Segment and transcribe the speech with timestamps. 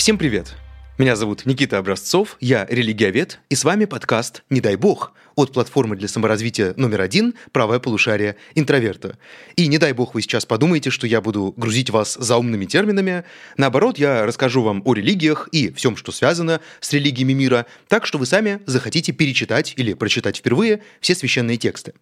[0.00, 0.54] Всем привет!
[0.96, 5.94] Меня зовут Никита Образцов, я религиовед, и с вами подкаст «Не дай бог» от платформы
[5.94, 9.18] для саморазвития номер один «Правое полушарие интроверта».
[9.56, 13.24] И не дай бог вы сейчас подумаете, что я буду грузить вас заумными терминами.
[13.58, 18.16] Наоборот, я расскажу вам о религиях и всем, что связано с религиями мира, так что
[18.16, 21.92] вы сами захотите перечитать или прочитать впервые все священные тексты.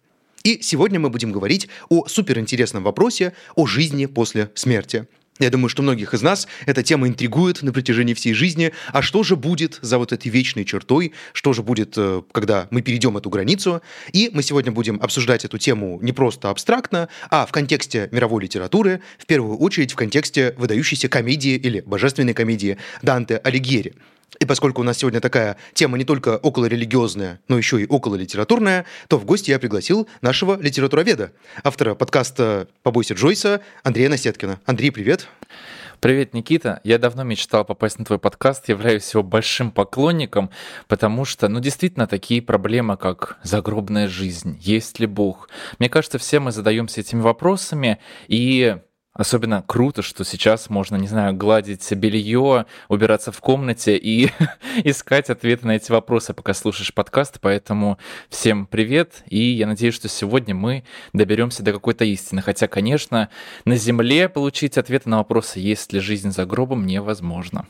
[0.45, 5.05] И сегодня мы будем говорить о суперинтересном вопросе о жизни после смерти–
[5.39, 8.73] я думаю, что многих из нас эта тема интригует на протяжении всей жизни.
[8.91, 11.13] А что же будет за вот этой вечной чертой?
[11.33, 13.81] Что же будет, э, когда мы перейдем эту границу?
[14.11, 19.01] И мы сегодня будем обсуждать эту тему не просто абстрактно, а в контексте мировой литературы,
[19.17, 23.95] в первую очередь в контексте выдающейся комедии или божественной комедии Данте Алигьери.
[24.39, 29.17] И поскольку у нас сегодня такая тема не только околорелигиозная, но еще и окололитературная, то
[29.17, 31.31] в гости я пригласил нашего литературоведа,
[31.63, 34.59] автора подкаста «Побойся Джойса» Андрея Насеткина.
[34.65, 35.27] Андрей, привет.
[35.99, 36.79] Привет, Никита.
[36.85, 40.49] Я давно мечтал попасть на твой подкаст, являюсь его большим поклонником,
[40.87, 45.49] потому что, ну, действительно, такие проблемы, как загробная жизнь, есть ли Бог.
[45.77, 47.99] Мне кажется, все мы задаемся этими вопросами,
[48.29, 48.77] и
[49.19, 54.31] Особенно круто, что сейчас можно, не знаю, гладить белье, убираться в комнате и
[54.85, 57.39] искать ответы на эти вопросы, пока слушаешь подкаст.
[57.41, 57.97] Поэтому
[58.29, 62.41] всем привет, и я надеюсь, что сегодня мы доберемся до какой-то истины.
[62.41, 63.27] Хотя, конечно,
[63.65, 67.67] на Земле получить ответы на вопросы, есть ли жизнь за гробом, невозможно.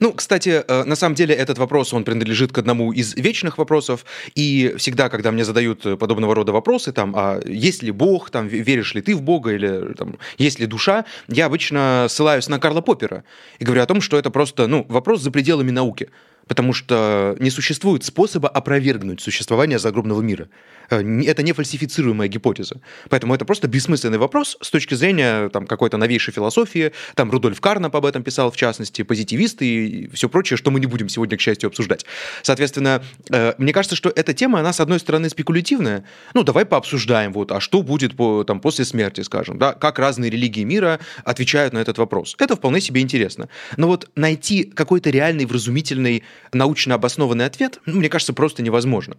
[0.00, 4.04] Ну, кстати, э, на самом деле этот вопрос, он принадлежит к одному из вечных вопросов,
[4.34, 8.94] и всегда, когда мне задают подобного рода вопросы, там, а есть ли Бог, там, веришь
[8.94, 13.24] ли ты в Бога, или там, есть ли душа, я обычно ссылаюсь на Карла Поппера
[13.58, 16.08] и говорю о том, что это просто, ну, вопрос за пределами науки
[16.46, 20.48] потому что не существует способа опровергнуть существование загробного мира.
[20.90, 22.80] Э, это не фальсифицируемая гипотеза.
[23.08, 26.92] Поэтому это просто бессмысленный вопрос с точки зрения там, какой-то новейшей философии.
[27.14, 30.86] Там Рудольф Карнап об этом писал, в частности, позитивисты и все прочее, что мы не
[30.86, 32.04] будем сегодня, к счастью, обсуждать.
[32.42, 36.04] Соответственно, э, мне кажется, что эта тема, она, с одной стороны, спекулятивная.
[36.34, 40.30] Ну, давай пообсуждаем, вот, а что будет по, там, после смерти, скажем, да, как разные
[40.30, 42.36] религии мира отвечают на этот вопрос.
[42.38, 43.48] Это вполне себе интересно.
[43.76, 49.16] Но вот найти какой-то реальный, вразумительный научно обоснованный ответ, ну, мне кажется, просто невозможно.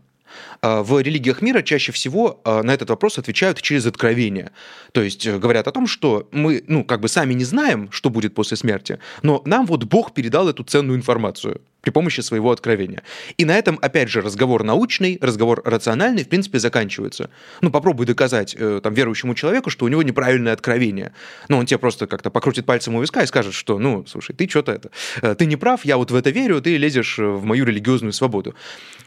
[0.62, 4.52] А, в религиях мира чаще всего а, на этот вопрос отвечают через откровение.
[4.92, 8.10] То есть э, говорят о том, что мы, ну, как бы сами не знаем, что
[8.10, 13.04] будет после смерти, но нам вот Бог передал эту ценную информацию при помощи своего откровения.
[13.38, 17.30] И на этом, опять же, разговор научный, разговор рациональный, в принципе, заканчивается.
[17.60, 21.12] Ну, попробуй доказать э, там, верующему человеку, что у него неправильное откровение.
[21.50, 24.48] Ну, он тебе просто как-то покрутит пальцем у виска и скажет, что, ну, слушай, ты
[24.48, 24.92] что-то это,
[25.22, 28.56] э, ты не прав, я вот в это верю, ты лезешь в мою религиозную свободу.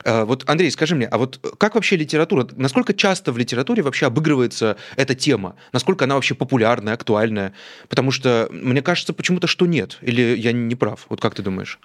[0.05, 4.07] Э, вот, Андрей, скажи мне, а вот как вообще литература, насколько часто в литературе вообще
[4.07, 5.57] обыгрывается эта тема?
[5.73, 7.53] Насколько она вообще популярная, актуальная?
[7.89, 9.99] Потому что мне кажется почему-то, что нет.
[10.01, 11.07] Или я не прав?
[11.09, 11.79] Вот как ты думаешь?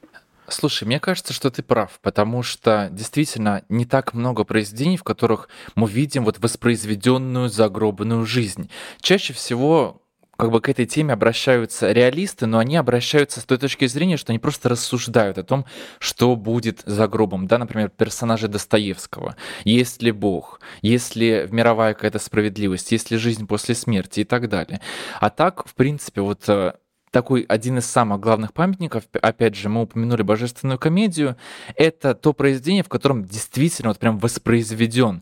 [0.48, 5.48] Слушай, мне кажется, что ты прав, потому что действительно не так много произведений, в которых
[5.76, 8.70] мы видим вот воспроизведенную загробную жизнь.
[9.00, 10.02] Чаще всего
[10.42, 14.32] как бы к этой теме обращаются реалисты, но они обращаются с той точки зрения, что
[14.32, 15.68] они просто рассуждают о том,
[16.00, 17.46] что будет за гробом.
[17.46, 19.36] Да, например, персонажи Достоевского.
[19.66, 20.60] Есть ли Бог?
[20.82, 22.92] Есть ли мировая какая-то справедливость?
[22.92, 24.82] Есть ли жизнь после смерти и так далее.
[25.20, 26.74] А так, в принципе, вот э,
[27.12, 31.38] такой один из самых главных памятников, опять же, мы упомянули божественную комедию,
[31.76, 35.22] это то произведение, в котором действительно вот прям воспроизведен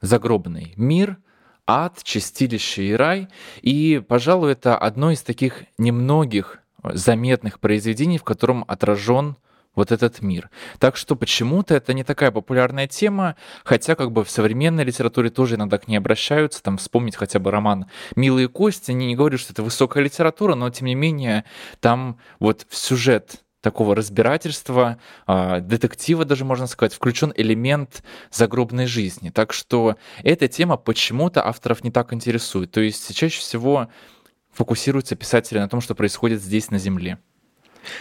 [0.00, 1.18] загробный мир,
[1.66, 3.28] ад, чистилище и рай.
[3.62, 9.36] И, пожалуй, это одно из таких немногих заметных произведений, в котором отражен
[9.74, 10.50] вот этот мир.
[10.78, 15.56] Так что почему-то это не такая популярная тема, хотя как бы в современной литературе тоже
[15.56, 19.52] иногда к ней обращаются, там вспомнить хотя бы роман «Милые кости», не, не говорю, что
[19.52, 21.44] это высокая литература, но тем не менее
[21.80, 24.96] там вот сюжет такого разбирательства,
[25.26, 29.30] а, детектива даже можно сказать, включен элемент загробной жизни.
[29.30, 32.70] Так что эта тема почему-то авторов не так интересует.
[32.70, 33.88] То есть чаще всего
[34.52, 37.18] фокусируются писатели на том, что происходит здесь на Земле.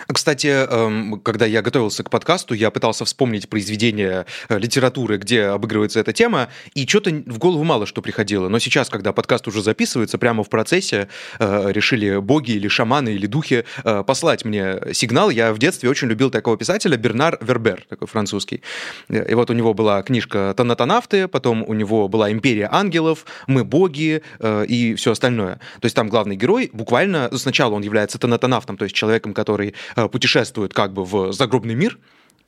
[0.08, 6.00] Кстати, эм, когда я готовился к подкасту, я пытался вспомнить произведения э, литературы, где обыгрывается
[6.00, 8.50] эта тема, и что-то в голову мало что приходило.
[8.50, 11.08] Но сейчас, когда подкаст уже записывается, прямо в процессе
[11.40, 15.30] э, решили боги или шаманы или духи э, послать мне сигнал.
[15.30, 18.62] Я в детстве очень любил такого писателя Бернар Вербер, такой французский.
[19.10, 24.22] И вот у него была книжка «Танатонавты», потом у него была «Империя ангелов», «Мы боги»
[24.68, 25.56] и все остальное.
[25.80, 29.75] То есть там главный герой буквально сначала он является танатонавтом, то есть человеком, который
[30.12, 31.98] путешествует как бы в загробный мир,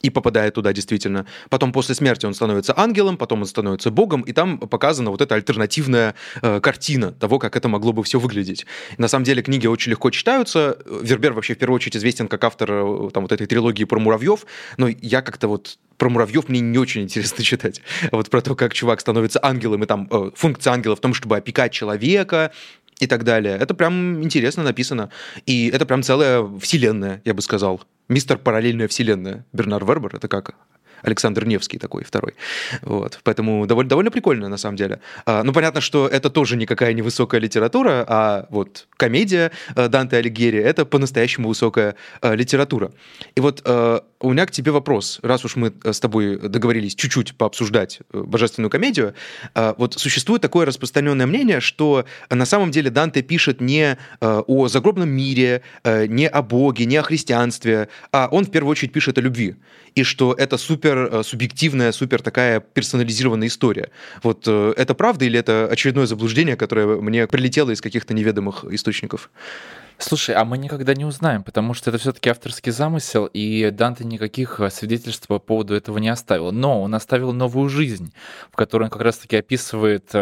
[0.02, 1.26] и попадает туда действительно.
[1.50, 5.36] Потом после смерти он становится ангелом, потом он становится богом, и там показана вот эта
[5.36, 8.66] альтернативная э, картина того, как это могло бы все выглядеть.
[8.98, 10.78] На самом деле книги очень легко читаются.
[10.86, 14.46] Вербер вообще в первую очередь известен как автор э, там, вот этой трилогии про муравьев,
[14.78, 17.82] но я как-то вот про муравьев мне не очень интересно читать.
[18.12, 21.38] Вот про то, как чувак становится ангелом, и там э, функция ангела в том, чтобы
[21.38, 22.52] опекать человека,
[23.00, 23.58] и так далее.
[23.58, 25.10] Это прям интересно написано.
[25.46, 27.82] И это прям целая вселенная, я бы сказал.
[28.10, 29.46] Мистер параллельная вселенная.
[29.54, 30.56] Бернар Вербер, это как?
[31.04, 32.34] Александр Невский такой, второй.
[32.82, 33.20] Вот.
[33.24, 35.00] Поэтому довольно, довольно прикольно, на самом деле.
[35.26, 40.18] А, ну, понятно, что это тоже никакая не высокая литература, а вот комедия э, Данте
[40.18, 42.92] Алигьери— это по-настоящему высокая а, литература.
[43.36, 45.20] И вот а, у меня к тебе вопрос.
[45.24, 49.14] Раз уж мы с тобой договорились чуть-чуть пообсуждать божественную комедию,
[49.54, 55.10] а, вот существует такое распространенное мнение, что на самом деле Данте пишет не о загробном
[55.10, 59.56] мире, не о Боге, не о христианстве, а он в первую очередь пишет о любви.
[59.98, 63.90] И что это супер э, субъективная, супер такая персонализированная история.
[64.22, 69.32] Вот э, это правда или это очередное заблуждение, которое мне прилетело из каких-то неведомых источников?
[70.00, 74.60] Слушай, а мы никогда не узнаем, потому что это все-таки авторский замысел, и Данте никаких
[74.60, 76.52] э, свидетельств по поводу этого не оставил.
[76.52, 78.14] Но он оставил новую жизнь,
[78.52, 80.14] в которой он как раз-таки описывает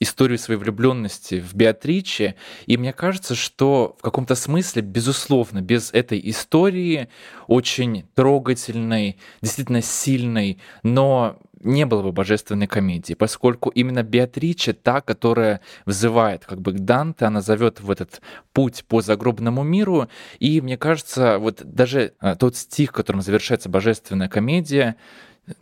[0.00, 2.34] историю своей влюбленности в Беатриче.
[2.66, 7.08] И мне кажется, что в каком-то смысле, безусловно, без этой истории,
[7.46, 15.60] очень трогательной, действительно сильной, но не было бы божественной комедии, поскольку именно Беатриче та, которая
[15.86, 18.20] взывает как бы к Данте, она зовет в этот
[18.52, 20.08] путь по загробному миру,
[20.38, 24.96] и мне кажется, вот даже а, тот стих, которым завершается божественная комедия,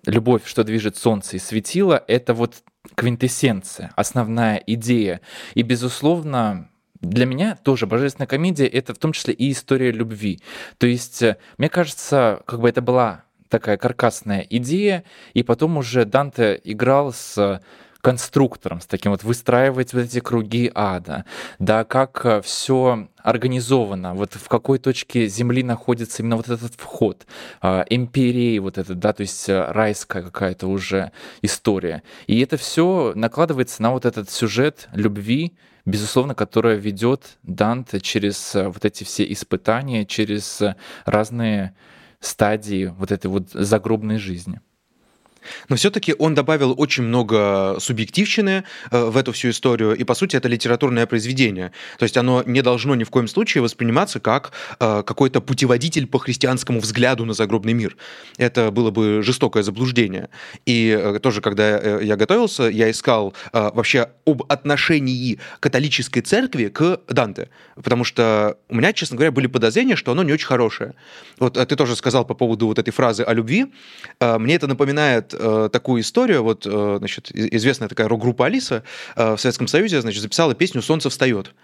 [0.06, 2.62] любовь, что движет солнце и светило, это вот
[2.94, 5.20] квинтэссенция, основная идея.
[5.54, 6.68] И, безусловно,
[7.00, 10.40] для меня тоже божественная комедия— это в том числе и история любви.
[10.78, 15.04] То есть, э, мне кажется, как бы это была такая каркасная идея,
[15.34, 17.60] и потом уже Данте играл с
[18.00, 21.24] конструктором, с таким вот выстраивать вот эти круги ада,
[21.60, 27.26] да, как э, все организовано, вот в какой точке Земли находится именно вот этот вход,
[27.62, 31.12] э, империи вот это, да, то есть э, райская какая-то уже
[31.42, 32.02] история.
[32.26, 35.52] И это все накладывается на вот этот сюжет любви,
[35.84, 40.60] безусловно, которая ведет Данте через вот эти все испытания, через
[41.04, 41.74] разные
[42.22, 44.60] стадии вот этой вот загробной жизни.
[45.68, 50.36] Но все-таки он добавил очень много субъективщины э, в эту всю историю, и по сути
[50.36, 51.72] это литературное произведение.
[51.98, 56.18] То есть оно не должно ни в коем случае восприниматься как э, какой-то путеводитель по
[56.18, 57.96] христианскому взгляду на загробный мир.
[58.38, 60.28] Это было бы жестокое заблуждение.
[60.66, 67.48] И э, тоже, когда я готовился, я искал вообще об отношении католической церкви к Данте,
[67.74, 70.94] потому что у меня, честно говоря, были подозрения, что оно не очень хорошее.
[71.38, 73.66] Вот ты тоже сказал по поводу вот этой фразы о любви.
[74.20, 76.42] Мне это напоминает э, такую историю.
[76.42, 78.82] Вот, э, значит, известная такая рок-группа Алиса
[79.16, 81.54] э, в Советском Союзе, значит, записала песню «Солнце встает».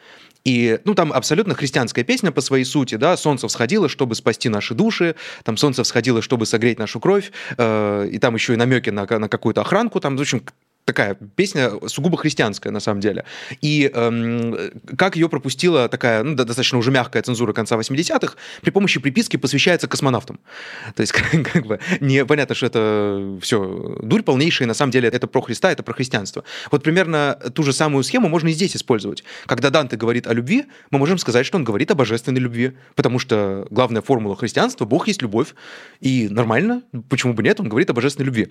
[0.45, 4.75] И, ну, там абсолютно христианская песня по своей сути, да, солнце всходило, чтобы спасти наши
[4.75, 9.07] души, там солнце всходило, чтобы согреть нашу кровь, э, и там еще и намеки на,
[9.07, 10.43] на какую-то охранку, там, в общем,
[10.89, 13.25] такая песня сугубо христианская на самом деле.
[13.61, 14.57] И эм,
[14.97, 19.87] как ее пропустила такая ну, достаточно уже мягкая цензура конца 80-х, при помощи приписки посвящается
[19.87, 20.41] космонавтам.
[20.95, 25.27] То есть как, как бы непонятно, что это все дурь полнейшая, на самом деле это
[25.27, 26.43] про Христа, это про христианство.
[26.71, 29.25] Вот примерно ту же самую схему можно и здесь использовать.
[29.45, 33.19] Когда Данте говорит о любви, мы можем сказать, что он говорит о божественной любви, потому
[33.19, 35.55] что главная формула христианства— Бог есть любовь.
[36.01, 38.49] И нормально, почему бы нет, он говорит о божественной любви.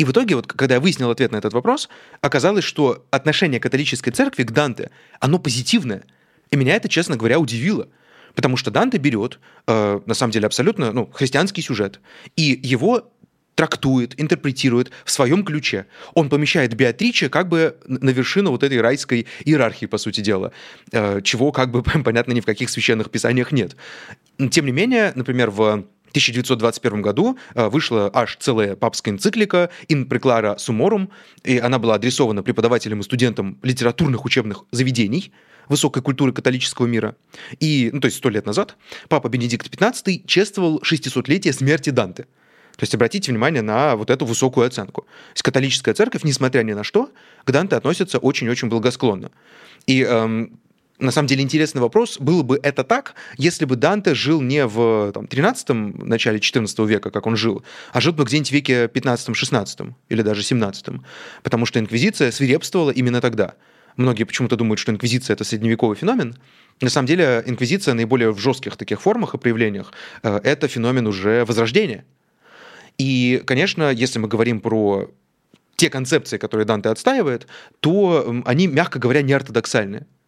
[0.00, 1.79] И в итоге, вот, когда я выяснил ответ на этот вопрос,
[2.20, 6.04] оказалось, что отношение католической церкви к Данте, оно позитивное.
[6.50, 7.88] И меня это, честно говоря, удивило.
[8.34, 12.00] Потому что Данте берет, э, на самом деле, абсолютно ну, христианский сюжет,
[12.36, 13.12] и его
[13.54, 15.86] трактует, интерпретирует в своем ключе.
[16.14, 20.52] Он помещает Беатриче как бы на вершину вот этой райской иерархии, по сути дела,
[20.92, 23.76] э, чего, как бы, понятно, ни в каких священных писаниях нет.
[24.50, 30.56] Тем не менее, например, в 1921 году э, вышла аж целая папская энциклика «In preclara
[30.56, 31.08] summorum»,
[31.44, 35.32] и она была адресована преподавателям и студентам литературных учебных заведений
[35.68, 37.16] высокой культуры католического мира.
[37.60, 38.76] И, ну, то есть сто лет назад,
[39.08, 42.26] папа Бенедикт XV чествовал 600-летие смерти Данте.
[42.76, 45.02] То есть обратите внимание на вот эту высокую оценку.
[45.02, 47.10] То есть католическая церковь, несмотря ни на что,
[47.44, 49.30] к Данте относится очень-очень благосклонно.
[49.86, 50.58] И эм,
[51.00, 55.12] на самом деле интересный вопрос, было бы это так, если бы Данте жил не в
[55.12, 59.94] там, 13-м, начале 14 века, как он жил, а жил бы где-нибудь в веке 15-16
[60.08, 60.86] или даже 17
[61.42, 63.54] потому что инквизиция свирепствовала именно тогда.
[63.96, 66.36] Многие почему-то думают, что инквизиция— это средневековый феномен.
[66.80, 69.92] На самом деле инквизиция наиболее в жестких таких формах и проявлениях
[70.22, 72.04] э,— это феномен уже возрождения.
[72.98, 75.10] И, конечно, если мы говорим про
[75.76, 77.46] те концепции, которые Данте отстаивает,
[77.80, 79.98] то они, мягко говоря, не ортодоксальны.
[79.98, 80.19] А,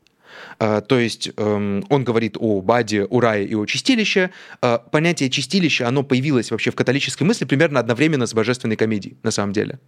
[0.58, 4.30] то есть эм, он говорит о Баде, о рае и о чистилище.
[4.60, 9.30] А, понятие чистилища, оно появилось вообще в католической мысли примерно одновременно с божественной комедией, на
[9.30, 9.78] самом деле.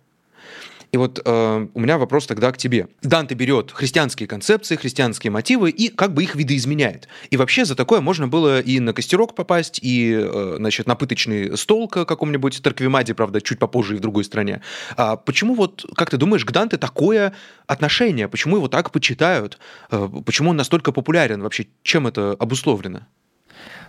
[0.94, 2.86] И вот э, у меня вопрос тогда к тебе.
[3.02, 7.08] Данте берет христианские концепции, христианские мотивы и как бы их видоизменяет.
[7.30, 11.58] И вообще за такое можно было и на костерок попасть, и э, значит, на пыточный
[11.58, 14.62] стол к какому-нибудь Тарквимаде, правда, чуть попозже и в другой стране.
[14.96, 17.34] А почему вот, как ты думаешь, к Данте такое
[17.66, 18.28] отношение?
[18.28, 19.58] Почему его так почитают?
[19.90, 21.42] Э, почему он настолько популярен?
[21.42, 23.08] Вообще, чем это обусловлено?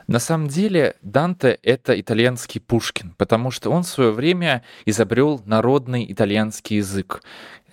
[0.07, 6.11] На самом деле Данте— это итальянский Пушкин, потому что он в свое время изобрел народный
[6.11, 7.23] итальянский язык.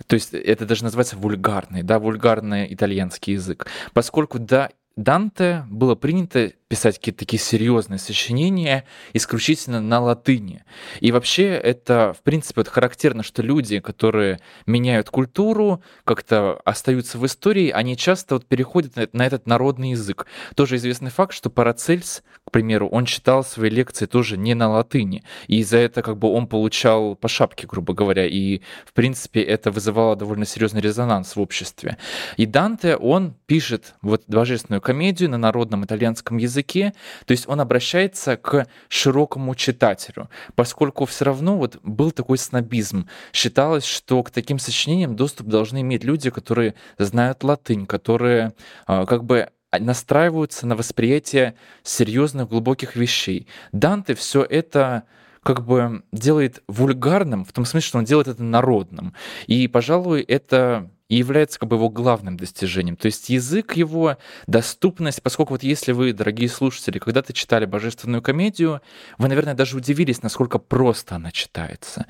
[0.07, 3.67] То есть это даже называется вульгарный, да, вульгарный итальянский язык.
[3.93, 10.63] Поскольку до Данте было принято писать какие-то такие серьезные сочинения исключительно на латыни.
[11.01, 17.25] И вообще это, в принципе, вот характерно, что люди, которые меняют культуру, как-то остаются в
[17.27, 20.25] истории, они часто вот переходят на, этот народный язык.
[20.55, 25.23] Тоже известный факт, что Парацельс, к примеру, он читал свои лекции тоже не на латыни,
[25.45, 29.69] и за это как бы он получал по шапке, грубо говоря, и, в принципе, это
[29.69, 31.99] вызывало довольно серьезный резонанс в обществе.
[32.35, 36.93] И Данте, он пишет вот божественную комедию на народном итальянском языке, языке,
[37.25, 43.07] то есть он обращается к широкому читателю, поскольку все равно вот был такой снобизм.
[43.33, 48.53] Считалось, что к таким сочинениям доступ должны иметь люди, которые знают латынь, которые
[48.85, 53.47] а, как бы настраиваются на восприятие серьезных глубоких вещей.
[53.71, 55.03] Данте все это
[55.41, 59.13] как бы делает вульгарным, в том смысле, что он делает это народным.
[59.47, 62.95] И, пожалуй, это и является как бы его главным достижением.
[62.95, 64.17] То есть язык его,
[64.47, 68.81] доступность, поскольку вот если вы, дорогие слушатели, когда-то читали божественную комедию,
[69.19, 72.07] вы, наверное, даже удивились, насколько просто она читается.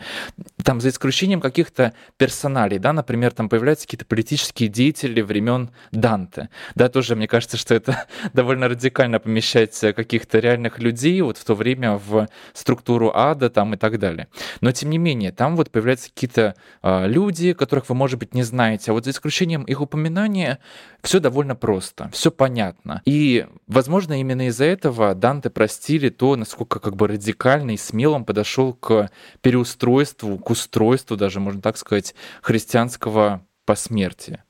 [0.64, 6.48] Там за исключением каких-то персоналей, да, например, там появляются какие-то политические деятели времен Данте.
[6.76, 11.56] Да, тоже мне кажется, что это довольно радикально помещать каких-то реальных людей вот в то
[11.56, 14.30] время в структуру ада там и так далее.
[14.62, 18.44] Но тем не менее, там вот появляются какие-то э, люди, которых вы, может быть, не
[18.44, 20.60] знаете, вот за исключением их упоминания,
[21.02, 23.02] все довольно просто, все понятно.
[23.06, 28.26] И, возможно, именно из-за этого Данте простили то, насколько как бы радикально и смело он
[28.26, 29.10] подошел к
[29.42, 34.44] переустройству, к устройству даже, можно так сказать, христианского посмертия.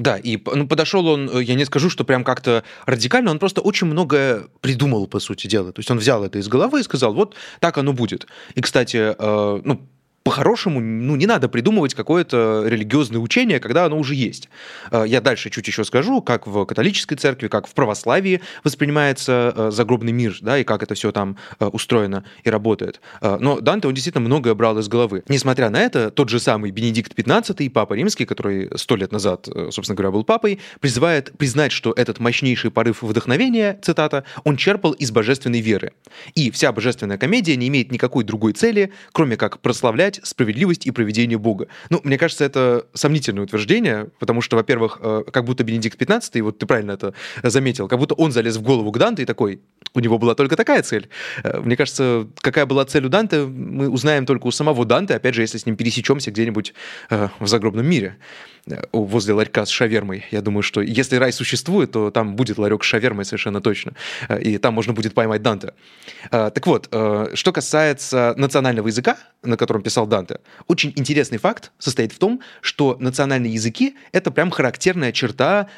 [0.00, 3.60] Да, и ну, подошел он, э, я не скажу, что прям как-то радикально, он просто
[3.60, 5.72] очень многое придумал, по сути дела.
[5.72, 8.26] То есть он взял это из головы и сказал, вот так оно будет.
[8.54, 9.86] И, кстати, э, ну,
[10.22, 14.50] по-хорошему, ну, не надо придумывать какое-то религиозное учение, когда оно уже есть.
[14.90, 19.70] Э, я дальше чуть еще скажу, как в католической церкви, как в православии воспринимается э,
[19.70, 23.00] загробный мир, да, и как это все там э, устроено и работает.
[23.20, 25.22] Но Данте, он действительно многое брал из головы.
[25.28, 29.96] Несмотря на это, тот же самый Бенедикт XV, папа римский, который сто лет назад, собственно
[29.96, 35.60] говоря, был папой, призывает признать, что этот мощнейший порыв вдохновения, цитата, он черпал из божественной
[35.60, 35.92] веры.
[36.34, 40.90] И вся божественная комедия не имеет никакой другой цели, кроме как прославлять прославлять справедливость и
[40.90, 41.66] проведение Бога.
[41.90, 46.58] Ну, мне кажется, это сомнительное утверждение, потому что, во-первых, э, как будто Бенедикт XV, вот
[46.58, 49.60] ты правильно это заметил, как будто он залез в голову к Данте и такой,
[49.94, 51.08] у него была только такая цель.
[51.44, 55.34] Э, мне кажется, какая была цель у Данте, мы узнаем только у самого Данте, опять
[55.34, 56.74] же, если с ним пересечемся где-нибудь
[57.10, 58.16] э, в загробном мире
[58.92, 60.24] возле ларька с шавермой.
[60.30, 63.92] Я думаю, что если рай существует, то там будет ларек с шавермой совершенно точно.
[64.38, 65.72] И там можно будет поймать Данте.
[66.30, 72.18] Так вот, что касается национального языка, на котором писал Данте, очень интересный факт состоит в
[72.18, 75.68] том, что национальные языки— это прям характерная черта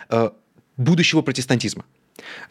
[0.76, 1.84] будущего протестантизма.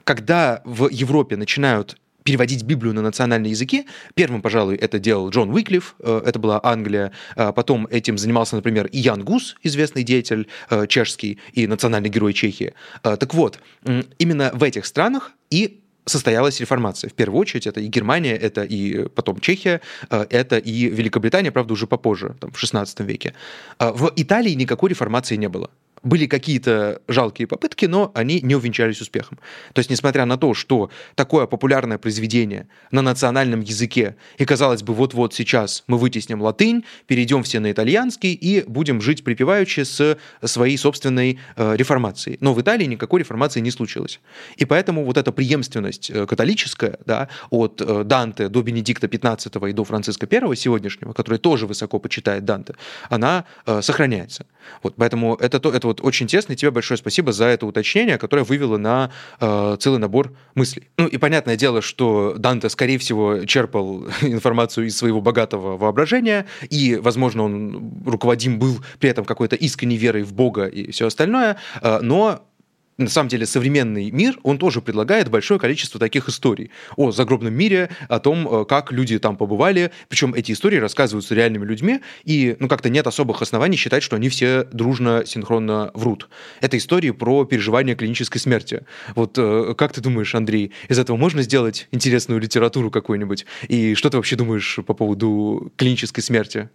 [0.04, 3.88] Когда в Европе начинают переводить Библию на национальные языки.
[4.14, 7.12] Первым, пожалуй, это делал Джон Уиклиф, э, это была Англия.
[7.36, 12.74] А потом этим занимался, например, Ян Гус, известный деятель э, чешский и национальный герой Чехии.
[13.04, 13.60] Э, так вот,
[14.20, 17.10] именно в этих странах и состоялась реформация.
[17.10, 21.88] В первую очередь это и Германия, это и потом Чехия, это и Великобритания, правда, уже
[21.88, 23.34] попозже, там, в XVI веке.
[23.80, 25.70] В Италии никакой реформации не было
[26.04, 29.40] были какие-то жалкие попытки, но они не увенчались успехом.
[29.74, 34.94] То есть, несмотря на то, что такое популярное произведение на национальном языке, и казалось бы,
[34.94, 40.78] вот-вот сейчас мы вытесним латынь, перейдем все на итальянский и будем жить припеваючи с своей
[40.78, 42.38] собственной э, реформацией.
[42.42, 44.20] Но в Италии никакой реформации не случилось.
[44.58, 49.74] И поэтому вот эта преемственность э, католическая, да, от э, Данте до Бенедикта XV и
[49.74, 52.74] до Франциска I сегодняшнего, который тоже высоко почитает Данте,
[53.10, 54.46] она э, сохраняется.
[54.84, 58.18] Вот, поэтому это, то, это вот очень тесно, и тебе большое спасибо за это уточнение,
[58.18, 60.88] которое вывело на э, целый набор мыслей.
[60.98, 66.96] Ну и понятное дело, что Данте, скорее всего, черпал информацию из своего богатого воображения, и,
[66.96, 72.00] возможно, он руководим был при этом какой-то искренней верой в Бога и все остальное, э,
[72.02, 72.42] но
[73.04, 77.90] на самом деле современный мир, он тоже предлагает большое количество таких историй о загробном мире,
[78.08, 82.68] о том, э, как люди там побывали, причем эти истории рассказываются реальными людьми, и ну
[82.68, 86.30] как-то нет особых оснований считать, что они все дружно, синхронно врут.
[86.62, 88.86] Это истории про переживание клинической смерти.
[89.16, 93.46] Вот э, как ты думаешь, Андрей, из этого можно сделать интересную литературу какую-нибудь?
[93.68, 96.70] И что ты вообще думаешь по поводу клинической смерти?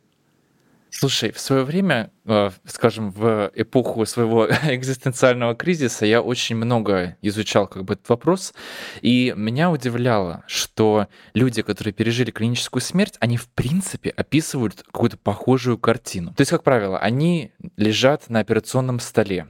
[0.90, 7.66] Слушай, в свое время, э, скажем, в эпоху своего экзистенциального кризиса я очень много изучал
[7.66, 8.54] как бы этот вопрос,
[9.02, 15.76] и меня удивляло, что люди, которые пережили клиническую смерть, они в принципе описывают какую-то похожую
[15.76, 16.32] картину.
[16.34, 19.48] То есть, как правило, они лежат на операционном столе,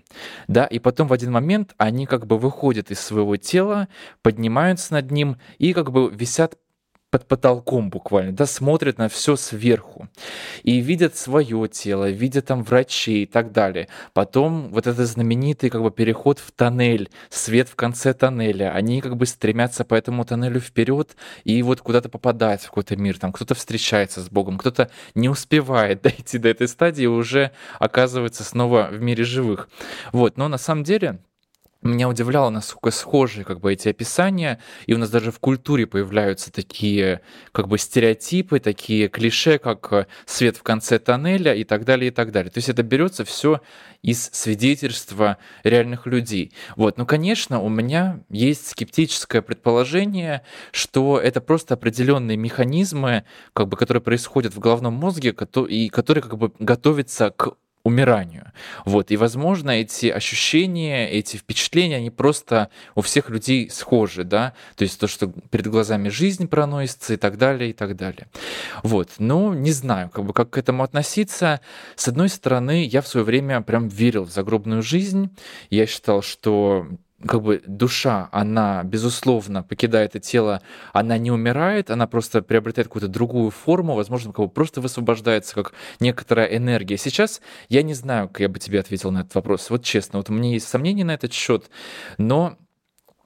[0.48, 3.88] да, и потом в один момент они как бы выходят из своего тела,
[4.22, 6.56] поднимаются над ним и как бы висят
[7.10, 10.08] под потолком буквально, да, смотрят на все сверху
[10.64, 13.88] и видят свое тело, видят там врачей и так далее.
[14.12, 19.16] Потом вот этот знаменитый как бы переход в тоннель, свет в конце тоннеля, они как
[19.16, 23.54] бы стремятся по этому тоннелю вперед и вот куда-то попадать в какой-то мир, там кто-то
[23.54, 29.00] встречается с Богом, кто-то не успевает дойти до этой стадии и уже оказывается снова в
[29.00, 29.68] мире живых.
[30.12, 31.20] Вот, но на самом деле
[31.82, 36.52] меня удивляло, насколько схожи как бы эти описания, и у нас даже в культуре появляются
[36.52, 37.20] такие
[37.52, 42.10] как бы стереотипы, такие клише, как э, свет в конце тоннеля и так далее, и
[42.10, 42.50] так далее.
[42.50, 43.60] То есть это берется все
[44.02, 46.52] из свидетельства реальных людей.
[46.76, 46.98] Вот.
[46.98, 50.42] Ну, конечно, у меня есть скептическое предположение,
[50.72, 55.34] что это просто определенные механизмы, как бы, которые происходят в головном мозге,
[55.68, 57.56] и которые как бы готовятся к
[57.86, 58.52] умиранию.
[58.84, 59.12] Вот.
[59.12, 64.98] И, возможно, эти ощущения, эти впечатления, они просто у всех людей схожи, да, то есть
[64.98, 68.26] то, что перед глазами жизнь проносится и так далее, и так далее.
[68.82, 69.10] Вот.
[69.18, 71.60] Ну, не знаю, как бы как к этому относиться.
[71.94, 75.30] С одной стороны, я в свое время прям верил в загробную жизнь.
[75.70, 76.88] Я считал, что
[77.24, 80.60] как бы душа, она, безусловно, покидает это тело,
[80.92, 85.72] она не умирает, она просто приобретает какую-то другую форму, возможно, как бы просто высвобождается как
[85.98, 86.98] некоторая энергия.
[86.98, 89.70] Сейчас я не знаю, как я бы тебе ответил на этот вопрос.
[89.70, 91.70] Вот честно, вот у меня есть сомнения на этот счет,
[92.18, 92.58] но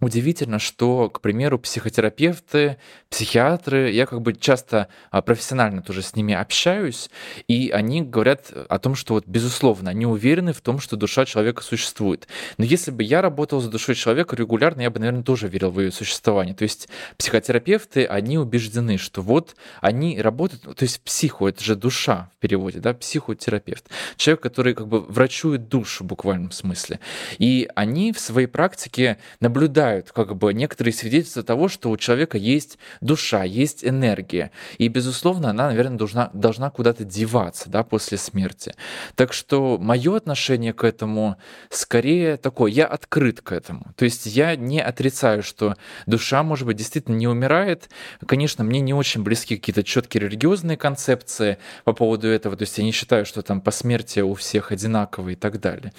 [0.01, 2.79] Удивительно, что, к примеру, психотерапевты,
[3.11, 7.11] психиатры, я как бы часто а, профессионально тоже с ними общаюсь,
[7.49, 11.63] и они говорят о том, что вот, безусловно, они уверены в том, что душа человека
[11.63, 12.29] существует.
[12.57, 15.79] Но если бы я работал за душой человека регулярно, я бы, наверное, тоже верил в
[15.81, 16.55] ее существование.
[16.55, 22.31] То есть психотерапевты, они убеждены, что вот они работают, то есть психо, это же душа
[22.37, 23.85] в переводе, да, психотерапевт.
[24.17, 27.01] Человек, который как бы врачует душу в буквальном смысле.
[27.39, 32.39] И они в своей практике наблюдают появляют как бы некоторые свидетельства того, что у человека
[32.39, 34.51] есть душа, есть энергия.
[34.79, 38.75] И, безусловно, она, наверное, должна, должна куда-то деваться да, после смерти.
[39.15, 41.37] Так что мое отношение к этому
[41.71, 43.93] скорее такое, я открыт к этому.
[43.97, 45.75] То есть я не отрицаю, что
[46.07, 47.91] душа, может быть, действительно не умирает.
[48.27, 52.57] Конечно, мне не очень близки какие-то четкие религиозные концепции по поводу этого.
[52.57, 55.93] То есть я не считаю, что там по смерти у всех одинаковые и так далее.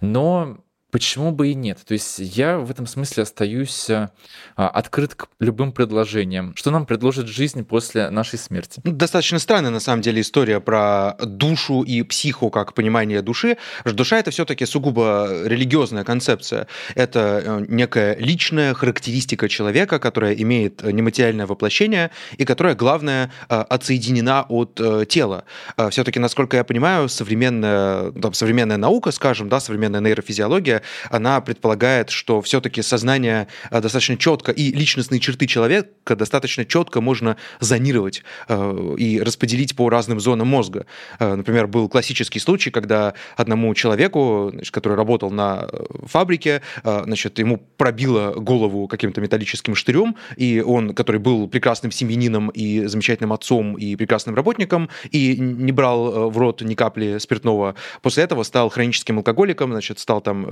[0.00, 0.58] Но
[0.96, 1.80] Почему бы и нет?
[1.86, 4.08] То есть я в этом смысле остаюсь а,
[4.56, 6.56] открыт к любым предложениям.
[6.56, 8.80] Что нам предложит жизнь после нашей смерти?
[8.82, 13.58] Ну, достаточно странная, на самом деле, история про душу и психу как понимание души.
[13.84, 16.66] Душа— это все таки сугубо религиозная концепция.
[16.94, 24.46] Это э, некая личная характеристика человека, которая имеет нематериальное воплощение и которая, главное, э, отсоединена
[24.48, 25.44] от э, тела.
[25.90, 32.10] все таки насколько я понимаю, современная, там, современная наука, скажем, да, современная нейрофизиология она предполагает,
[32.10, 38.94] что все-таки сознание э, достаточно четко и личностные черты человека достаточно четко можно зонировать э,
[38.98, 40.86] и распределить по разным зонам мозга.
[41.18, 45.68] Э, например, был классический случай, когда одному человеку, значит, который работал на
[46.04, 52.84] фабрике, значит, ему пробило голову каким-то металлическим штырем, и он, который был прекрасным семьянином и
[52.86, 58.42] замечательным отцом и прекрасным работником, и не брал в рот ни капли спиртного, после этого
[58.42, 60.44] стал хроническим алкоголиком, значит, стал там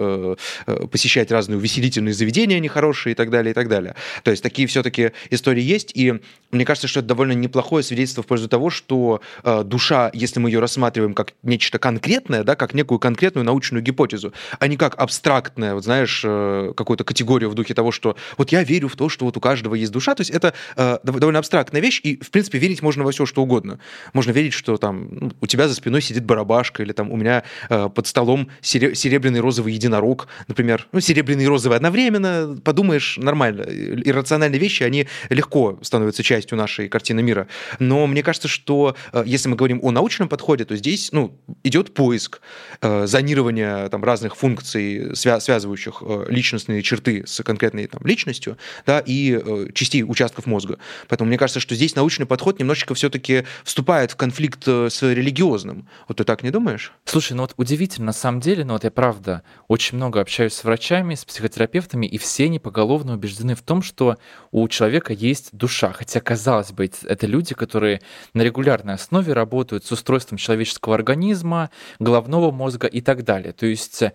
[0.90, 3.94] посещать разные увеселительные заведения нехорошие и так далее, и так далее.
[4.22, 8.26] То есть такие все-таки истории есть, и мне кажется, что это довольно неплохое свидетельство в
[8.26, 9.20] пользу того, что
[9.64, 14.66] душа, если мы ее рассматриваем как нечто конкретное, да, как некую конкретную научную гипотезу, а
[14.66, 18.96] не как абстрактное, вот знаешь, какую-то категорию в духе того, что вот я верю в
[18.96, 20.54] то, что вот у каждого есть душа, то есть это
[21.02, 23.78] довольно абстрактная вещь, и, в принципе, верить можно во все, что угодно.
[24.12, 27.42] Можно верить, что там ну, у тебя за спиной сидит барабашка, или там у меня
[27.68, 29.94] э, под столом серебряный розовый единорог,
[30.48, 30.86] например.
[30.92, 33.62] Ну, серебряный и розовый одновременно, подумаешь, нормально.
[33.62, 37.48] Иррациональные вещи, они легко становятся частью нашей картины мира.
[37.78, 41.94] Но мне кажется, что э, если мы говорим о научном подходе, то здесь ну, идет
[41.94, 42.40] поиск,
[42.80, 49.00] э, зонирование там, разных функций, свя- связывающих э, личностные черты с конкретной там, личностью, да,
[49.00, 50.78] и э, частей участков мозга.
[51.08, 55.88] Поэтому мне кажется, что здесь научный подход немножечко все-таки вступает в конфликт э, с религиозным.
[56.08, 56.92] Вот ты так не думаешь?
[57.14, 60.64] Слушай, ну вот удивительно, на самом деле, ну вот я правда очень много общаюсь с
[60.64, 64.16] врачами, с психотерапевтами, и все они поголовно убеждены в том, что
[64.50, 65.92] у человека есть душа.
[65.92, 68.00] Хотя, казалось бы, это люди, которые
[68.32, 73.52] на регулярной основе работают с устройством человеческого организма, головного мозга и так далее.
[73.52, 74.10] То есть э,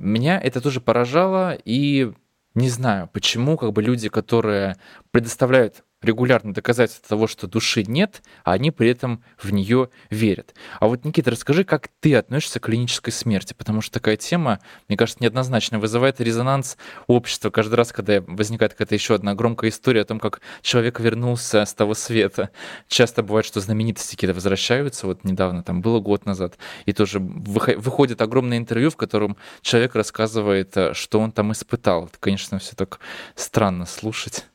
[0.00, 2.10] меня это тоже поражало, и
[2.56, 4.76] не знаю, почему как бы люди, которые
[5.12, 10.54] предоставляют регулярно доказательства того, что души нет, а они при этом в нее верят.
[10.80, 14.96] А вот, Никита, расскажи, как ты относишься к клинической смерти, потому что такая тема, мне
[14.96, 20.04] кажется, неоднозначно вызывает резонанс общества каждый раз, когда возникает какая-то еще одна громкая история о
[20.04, 22.50] том, как человек вернулся с того света.
[22.88, 28.22] Часто бывает, что знаменитости какие-то возвращаются, вот недавно, там было год назад, и тоже выходит
[28.22, 32.06] огромное интервью, в котором человек рассказывает, э, что он там испытал.
[32.06, 33.00] Это, конечно, все так
[33.34, 34.46] странно слушать.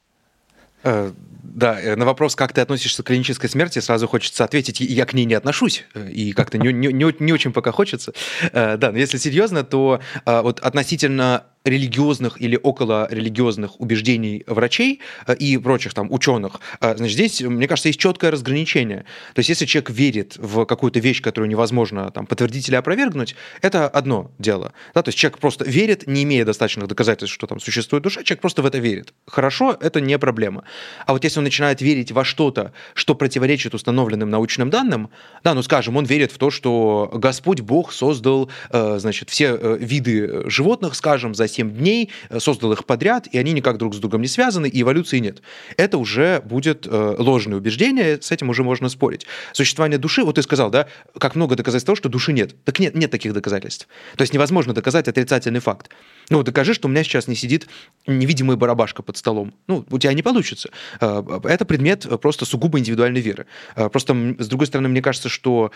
[0.83, 1.11] Э,
[1.43, 5.13] да, э, на вопрос, как ты относишься к клинической смерти, сразу хочется ответить, я к
[5.13, 8.13] ней не отношусь, э, и как-то не, не, не, не очень пока хочется.
[8.53, 15.57] Да, но если серьезно, то вот относительно религиозных или около религиозных убеждений врачей э, и
[15.57, 19.05] прочих там ученых, э, значит, здесь, мне кажется, есть четкое разграничение.
[19.33, 23.87] То есть, если человек верит в какую-то вещь, которую невозможно там, подтвердить или опровергнуть, это
[23.87, 24.73] одно дело.
[24.93, 28.41] Да, то есть, человек просто верит, не имея достаточных доказательств, что там существует душа, человек
[28.41, 29.13] просто в это верит.
[29.27, 30.63] Хорошо, это не проблема.
[31.05, 35.09] А вот если он начинает верить во что-то, что противоречит установленным научным данным,
[35.43, 40.49] да, ну, скажем, он верит в то, что Господь Бог создал, э, значит, все виды
[40.49, 44.21] животных, скажем, за 7 дней, э, создал их подряд, и они никак друг с другом
[44.21, 45.41] не связаны, и эволюции нет.
[45.77, 49.25] Это уже будет э, ложное убеждение, с этим уже можно спорить.
[49.53, 52.55] Существование души, вот ты сказал, да, как много доказательств того, что души нет.
[52.63, 53.87] Так нет, нет таких доказательств.
[54.15, 55.89] То есть невозможно доказать отрицательный факт.
[56.29, 57.67] Ну, докажи, что у меня сейчас не сидит
[58.07, 59.53] невидимая барабашка под столом.
[59.67, 60.69] Ну, у тебя не получится.
[61.01, 63.45] Э, это предмет просто сугубо индивидуальной веры.
[63.75, 65.71] Просто, с другой стороны, мне кажется, что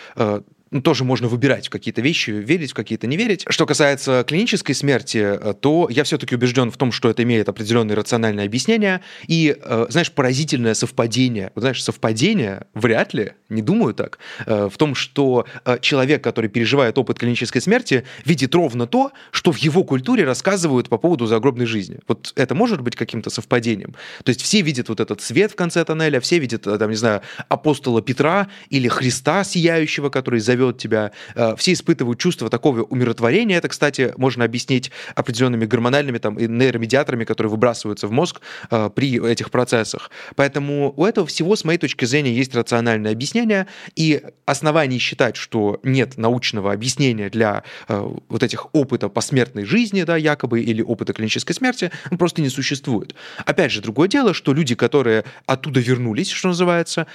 [0.74, 3.46] ну, тоже можно выбирать в какие-то вещи, верить в какие-то не верить.
[3.48, 7.96] Что касается клинической смерти, э, то я все-таки убежден в том, что это имеет определенное
[7.96, 9.02] рациональное объяснение.
[9.28, 11.52] И, э, знаешь, поразительное совпадение.
[11.56, 15.46] Знаешь, совпадение вряд ли, не думаю так, э, в том, что
[15.82, 20.43] человек, который переживает опыт клинической смерти, видит ровно то, что в его культуре рассказывают
[20.90, 22.00] по поводу загробной жизни.
[22.08, 23.96] Вот это может быть каким-то совпадением.
[24.24, 27.22] То есть все видят вот этот свет в конце тоннеля, все видят, там, не знаю,
[27.50, 31.12] апостола Петра или Христа сияющего, который зовет тебя.
[31.36, 33.58] Э, все испытывают чувство такого умиротворения.
[33.58, 39.26] Это, кстати, можно объяснить определенными гормональными там, и нейромедиаторами, которые выбрасываются в мозг э, при
[39.26, 40.12] этих процессах.
[40.36, 45.80] Поэтому у этого всего, с моей точки зрения, есть рациональное объяснение, и оснований считать, что
[45.84, 51.56] нет научного объяснения для э, вот этих опытов посмертной жизни, да, якобы, или опыта клинической
[51.56, 53.15] смерти, ну, просто не существует.
[53.46, 57.08] Опять же, другое дело, что люди, которые оттуда вернулись, что называется,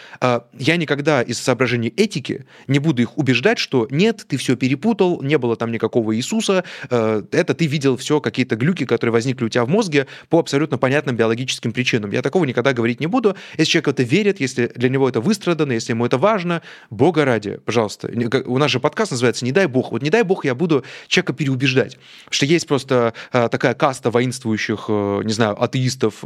[0.59, 5.37] я никогда из соображений этики не буду их убеждать что нет, ты все перепутал, не
[5.39, 9.65] было там никакого Иисуса, э, это ты видел все какие-то глюки, которые возникли у тебя
[9.65, 12.11] в мозге по абсолютно понятным биологическим причинам.
[12.13, 13.37] Я такого никогда говорить не буду.
[13.57, 17.59] Если человек это верит, если для него это выстрадано, если ему это важно, Бога ради,
[17.65, 18.11] пожалуйста.
[18.47, 19.93] У нас же подкаст называется «Не дай Бог».
[19.93, 21.99] Вот не дай Бог я буду человека переубеждать.
[22.31, 26.25] Что есть просто такая каста воинствующих, э, не знаю, атеистов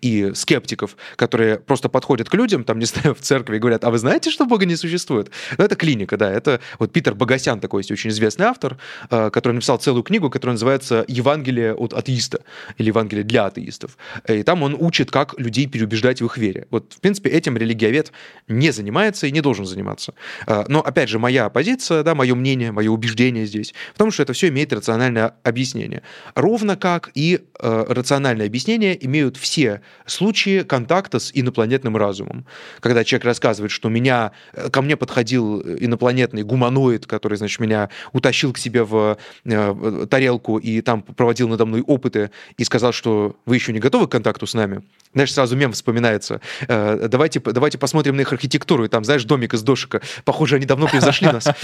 [0.00, 3.90] и скептиков, которые просто подходят к людям, там, не знаю, в церкви и говорят, а
[3.90, 5.30] вы знаете, что Бога не существует?
[5.58, 8.78] Ну, это клиника, да, это вот Питер Богосян, такой есть очень известный автор,
[9.10, 12.40] э, который написал целую книгу, которая называется «Евангелие от атеиста»
[12.78, 13.96] или «Евангелие для атеистов».
[14.28, 16.66] И там он учит, как людей переубеждать в их вере.
[16.70, 18.12] Вот, в принципе, этим религиовед
[18.48, 20.14] не занимается и не должен заниматься.
[20.46, 24.22] Э, но, опять же, моя позиция, да, мое мнение, мое убеждение здесь в том, что
[24.22, 26.02] это все имеет рациональное объяснение.
[26.34, 32.46] Ровно как и э, рациональное объяснение имеют все случаи контакта с инопланетным разумом.
[32.80, 34.32] Когда человек рассказывает, что меня,
[34.70, 40.58] ко мне подходил инопланетный инопланетный гуманоид, который, значит, меня утащил к себе в э, тарелку
[40.58, 44.46] и там проводил надо мной опыты и сказал, что вы еще не готовы к контакту
[44.46, 44.82] с нами,
[45.14, 46.40] знаешь, сразу мем вспоминается.
[46.68, 50.00] Э, давайте, давайте посмотрим на их архитектуру, и там, знаешь, домик из дошика.
[50.24, 51.48] Похоже, они давно превзошли нас.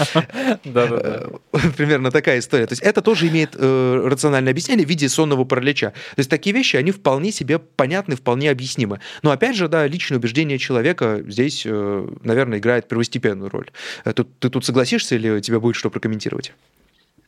[0.63, 1.29] Э,
[1.77, 2.65] примерно такая история.
[2.65, 4.01] То есть это тоже имеет э,
[4.31, 5.89] рациональное объяснение в виде сонного паралича.
[5.91, 8.99] То есть такие вещи, они вполне себе понятны, вполне объяснимы.
[9.23, 13.69] Но опять же, да, личное убеждение человека здесь, наверное, играет первостепенную роль.
[14.03, 16.53] Ты, ты тут согласишься или тебе будет что прокомментировать?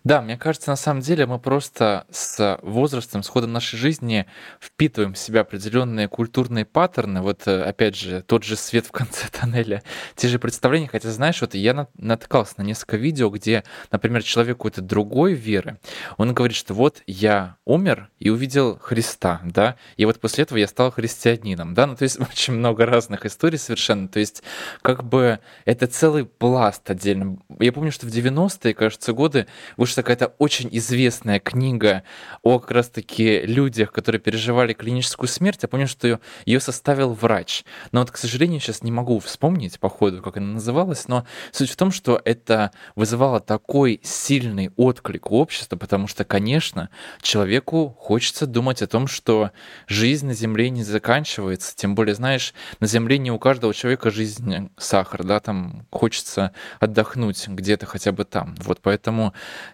[0.03, 4.25] Да, мне кажется, на самом деле мы просто с возрастом, с ходом нашей жизни
[4.59, 7.21] впитываем в себя определенные культурные паттерны.
[7.21, 9.81] Вот, э, опять же, тот же свет в конце тоннеля,
[10.17, 10.89] те же представления.
[10.89, 15.79] Хотя, знаешь, вот я натыкался на несколько видео, где, например, человек какой-то другой веры,
[16.17, 20.67] он говорит, что вот я умер и увидел Христа, да, и вот после этого я
[20.67, 24.09] стал христианином, да, ну, то есть очень много разных историй совершенно.
[24.09, 24.43] То есть,
[24.81, 27.37] как бы, это целый пласт отдельно.
[27.59, 32.03] Я помню, что в 90-е, кажется, годы вышел что какая-то очень известная книга
[32.41, 35.59] о как раз-таки людях, которые переживали клиническую смерть.
[35.61, 37.63] Я помню, что ее, ее составил врач.
[37.91, 41.69] Но вот, к сожалению, сейчас не могу вспомнить по ходу, как она называлась, но суть
[41.69, 46.89] в том, что это вызывало такой сильный отклик у общества, потому что, конечно,
[47.21, 49.51] человеку хочется думать о том, что
[49.87, 51.75] жизнь на Земле не заканчивается.
[51.75, 57.47] Тем более, знаешь, на Земле не у каждого человека жизнь сахар, да, там хочется отдохнуть
[57.47, 58.55] где-то хотя бы там.
[58.57, 59.33] Вот поэтому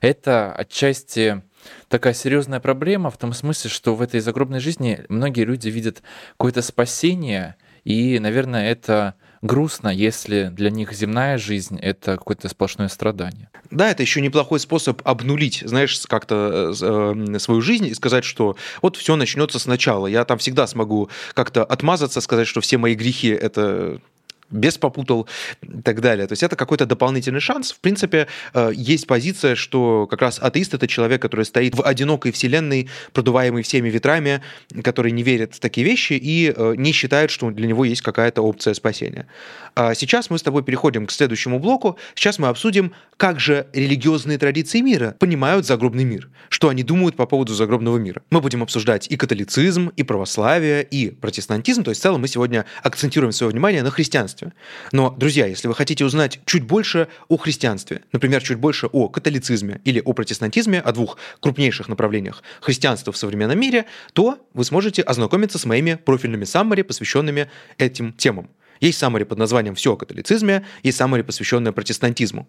[0.09, 1.43] это отчасти
[1.87, 6.61] такая серьезная проблема в том смысле, что в этой загробной жизни многие люди видят какое-то
[6.61, 13.49] спасение, и, наверное, это грустно, если для них земная жизнь— это какое-то сплошное страдание.
[13.71, 18.57] Да, это еще неплохой способ обнулить, знаешь, как-то э, э, свою жизнь и сказать, что
[18.81, 20.07] вот все начнется сначала.
[20.07, 24.01] Я там всегда смогу как-то отмазаться, сказать, что все мои грехи— это
[24.51, 25.27] без попутал
[25.61, 26.27] и так далее.
[26.27, 27.71] То есть это какой-то дополнительный шанс.
[27.71, 32.31] В принципе, э, есть позиция, что как раз атеист— это человек, который стоит в одинокой
[32.31, 34.41] вселенной, продуваемой всеми ветрами,
[34.83, 38.41] который не верит в такие вещи и э, не считает, что для него есть какая-то
[38.41, 39.27] опция спасения.
[39.75, 41.97] А сейчас мы с тобой переходим к следующему блоку.
[42.15, 47.25] Сейчас мы обсудим, как же религиозные традиции мира понимают загробный мир, что они думают по
[47.25, 48.21] поводу загробного мира.
[48.29, 51.83] Мы будем обсуждать и католицизм, и православие, и протестантизм.
[51.83, 54.53] То есть в целом мы сегодня акцентируем свое внимание на христианстве христианстве.
[54.91, 59.81] Но, друзья, если вы хотите узнать чуть больше о христианстве, например, чуть больше о католицизме
[59.85, 65.57] или о протестантизме, о двух крупнейших направлениях христианства в современном мире, то вы сможете ознакомиться
[65.57, 68.49] с моими профильными саммари, посвященными этим темам.
[68.79, 72.47] Есть саммари под названием «Все о католицизме», есть саммари, посвященная протестантизму.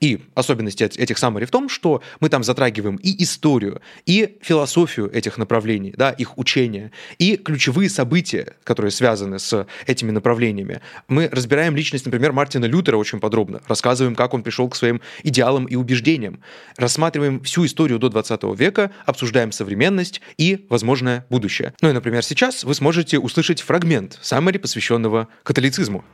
[0.00, 5.38] И особенность этих саммари в том, что мы там затрагиваем и историю, и философию этих
[5.38, 10.80] направлений, да, их учения, и ключевые события, которые связаны с этими направлениями.
[11.08, 15.66] Мы разбираем личность, например, Мартина Лютера очень подробно, рассказываем, как он пришел к своим идеалам
[15.66, 16.40] и убеждениям,
[16.76, 21.74] рассматриваем всю историю до 20 века, обсуждаем современность и возможное будущее.
[21.80, 26.04] Ну и, например, сейчас вы сможете услышать фрагмент саммари, посвященного католицизму.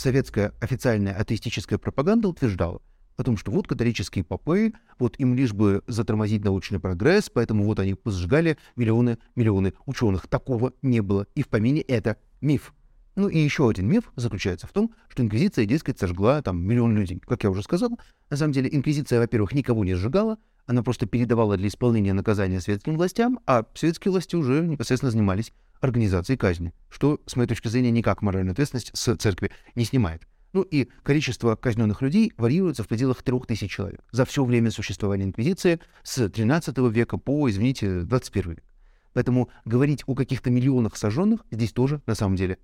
[0.00, 2.80] Советская официальная атеистическая пропаганда утверждала
[3.16, 7.78] о том, что вот католические попы, вот им лишь бы затормозить научный прогресс, поэтому вот
[7.78, 10.26] они сжигали миллионы, миллионы ученых.
[10.26, 11.26] Такого не было.
[11.34, 12.72] И в помине это миф.
[13.16, 17.20] Ну и еще один миф заключается в том, что инквизиция, дескать, сожгла там миллион людей.
[17.26, 17.98] Как я уже сказал,
[18.30, 20.38] на самом деле инквизиция, во-первых, никого не сжигала,
[20.70, 26.36] она просто передавала для исполнения наказания светским властям, а светские власти уже непосредственно занимались организации
[26.36, 30.22] казни, что, с моей точки зрения, никак моральную ответственность с церкви не снимает.
[30.52, 35.24] Ну и количество казненных людей варьируется в пределах трех тысяч человек за все время существования
[35.24, 38.64] Инквизиции с 13 века по, извините, 21 век.
[39.12, 42.58] Поэтому говорить о каких-то миллионах сожженных здесь тоже, на самом деле,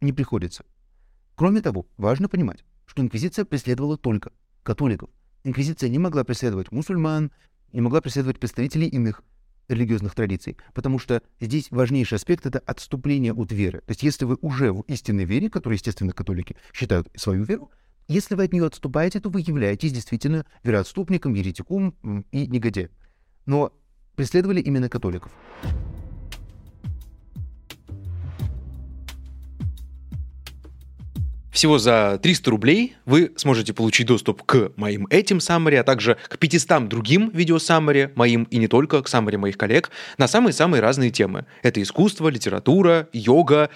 [0.00, 0.64] не приходится.
[1.34, 5.10] Кроме того, важно понимать, что Инквизиция преследовала только католиков.
[5.42, 7.32] Инквизиция не могла преследовать мусульман,
[7.72, 9.22] не могла преследовать представителей иных
[9.68, 13.80] религиозных традиций, потому что здесь важнейший аспект— это отступление от веры.
[13.86, 17.70] То есть если вы уже в истинной вере, которую, естественно, католики считают свою веру,
[18.08, 21.94] если вы от нее отступаете, то вы являетесь действительно вероотступником, еретиком
[22.32, 22.90] и негодяем.
[23.46, 23.72] Но
[24.16, 25.30] преследовали именно католиков.
[31.50, 36.38] Всего за 300 рублей вы сможете получить доступ к моим этим саммари, а также к
[36.38, 41.10] 500 другим видео саммари, моим и не только, к саммари моих коллег, на самые-самые разные
[41.10, 41.46] темы.
[41.62, 43.70] Это искусство, литература, йога,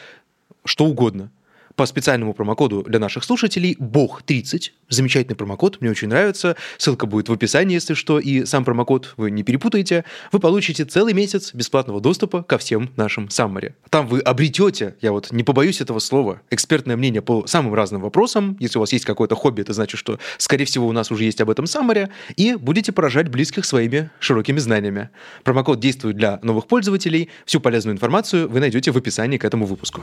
[0.64, 1.32] что угодно.
[1.76, 4.70] По специальному промокоду для наших слушателей «Бог30».
[4.88, 6.56] Замечательный промокод, мне очень нравится.
[6.78, 10.04] Ссылка будет в описании, если что, и сам промокод вы не перепутаете.
[10.30, 13.74] Вы получите целый месяц бесплатного доступа ко всем нашим саммари.
[13.90, 18.56] Там вы обретете, я вот не побоюсь этого слова, экспертное мнение по самым разным вопросам.
[18.60, 21.40] Если у вас есть какое-то хобби, это значит, что, скорее всего, у нас уже есть
[21.40, 25.10] об этом саммаре, и будете поражать близких своими широкими знаниями.
[25.42, 27.30] Промокод действует для новых пользователей.
[27.46, 30.02] Всю полезную информацию вы найдете в описании к этому выпуску.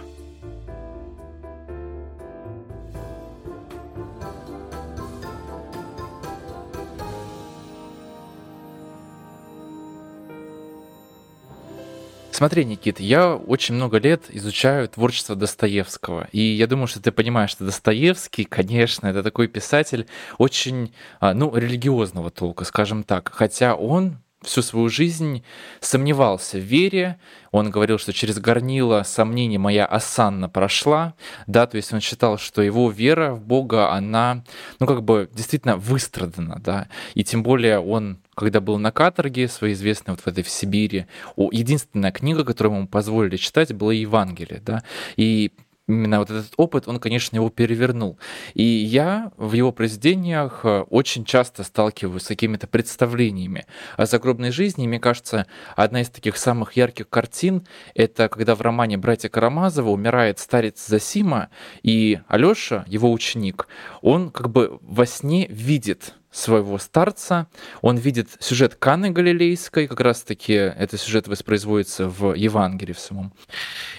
[12.41, 17.51] Смотри, Никит, я очень много лет изучаю творчество Достоевского, и я думаю, что ты понимаешь,
[17.51, 20.08] что Достоевский, конечно, это такой писатель
[20.39, 25.43] очень, а, ну, религиозного толка, скажем так, хотя он всю свою жизнь
[25.80, 27.19] сомневался в вере.
[27.51, 31.13] Он говорил, что через горнило сомнений моя осанна прошла.
[31.47, 34.43] Да, то есть он считал, что его вера в Бога, она,
[34.80, 36.88] ну, как бы действительно выстрадана, да.
[37.13, 41.06] И тем более он когда был на каторге, своей известной вот в этой в Сибири,
[41.36, 44.84] единственная книга, которую ему позволили читать, была Евангелие, да,
[45.15, 45.51] и
[45.91, 48.17] именно вот этот опыт, он, конечно, его перевернул.
[48.54, 53.65] И я в его произведениях э, очень часто сталкиваюсь с какими-то представлениями
[53.97, 54.86] о загробной жизни.
[54.86, 59.89] И мне кажется, одна из таких самых ярких картин— это когда в романе «Братья Карамазова»
[59.89, 61.49] умирает старец Засима,
[61.84, 63.67] и Алёша, его ученик,
[64.01, 67.47] он как бы во сне видит своего старца.
[67.82, 73.34] Он видит сюжет Каны Галилейской, как раз-таки этот сюжет воспроизводится в Евангелии в самом.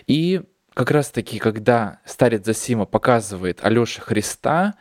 [0.07, 0.41] И
[0.75, 4.75] как раз-таки, когда старец Засима показывает Алёше Христа,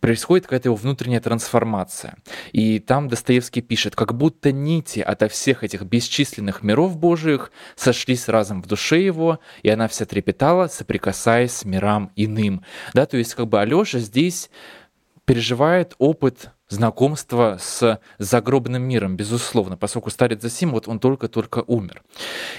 [0.00, 2.16] происходит какая-то его внутренняя трансформация.
[2.52, 8.62] И там Достоевский пишет, как будто нити ото всех этих бесчисленных миров Божиих сошлись разом
[8.62, 12.64] в душе его, и она вся трепетала, соприкасаясь с мирам иным.
[12.94, 14.50] Да, то есть как бы Алёша здесь
[15.24, 22.02] переживает опыт знакомства с загробным миром, безусловно, поскольку старец Засим, вот он только-только умер.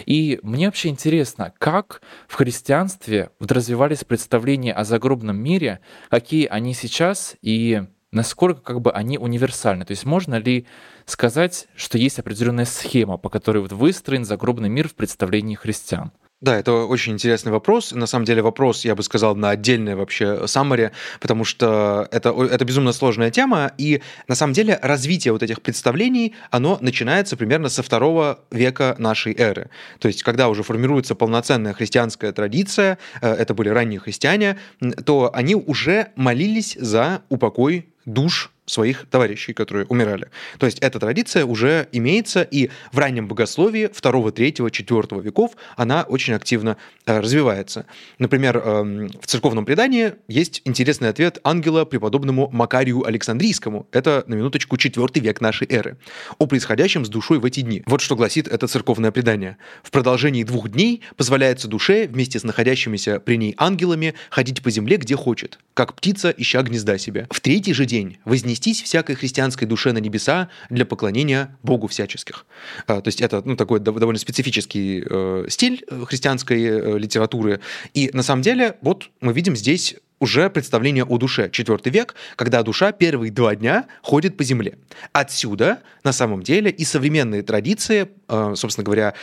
[0.06, 6.74] И мне вообще интересно, как в христианстве вот развивались представления о загробном мире, какие они
[6.74, 9.86] сейчас и насколько как бы они универсальны.
[9.86, 10.65] То есть можно ли
[11.06, 16.12] сказать, что есть определенная схема, по которой вот выстроен загробный мир в представлении христиан?
[16.41, 17.91] Да, это очень интересный вопрос.
[17.91, 22.63] На самом деле вопрос, я бы сказал, на отдельное вообще summary, потому что это, это
[22.63, 27.84] безумно сложная тема, и на самом деле развитие вот этих представлений, оно начинается примерно со
[27.84, 29.69] второго века нашей эры.
[29.99, 34.58] То есть, когда уже формируется полноценная христианская традиция, э, это были ранние христиане,
[35.06, 40.29] то они уже молились за упокой душ своих товарищей, которые умирали.
[40.58, 46.03] То есть эта традиция уже имеется, и в раннем богословии 2, 3, 4 веков она
[46.03, 47.86] очень активно э, развивается.
[48.19, 53.88] Например, э, в церковном предании есть интересный ответ ангела преподобному Макарию Александрийскому.
[53.91, 55.97] Это, на минуточку, 4 век нашей эры.
[56.38, 57.84] О происходящем с душой в эти дни.
[57.86, 59.58] Вот что гласит это церковное предание.
[59.84, 64.97] В продолжении двух дней позволяется душе вместе с находящимися при ней ангелами ходить по земле,
[64.97, 67.27] где хочет, как птица, ища гнезда себе.
[67.32, 72.45] В третий же день вознести вознестись всякой христианской душе на небеса для поклонения Богу всяческих.
[72.88, 77.62] А, то есть это ну, такой довольно специфический э, стиль э, христианской э, литературы.
[77.93, 82.62] И на самом деле вот мы видим здесь уже представление о душе, четвертый век, когда
[82.63, 84.78] душа первые два дня ходит по земле.
[85.13, 89.13] Отсюда, на самом деле, и современные традиции, собственно говоря,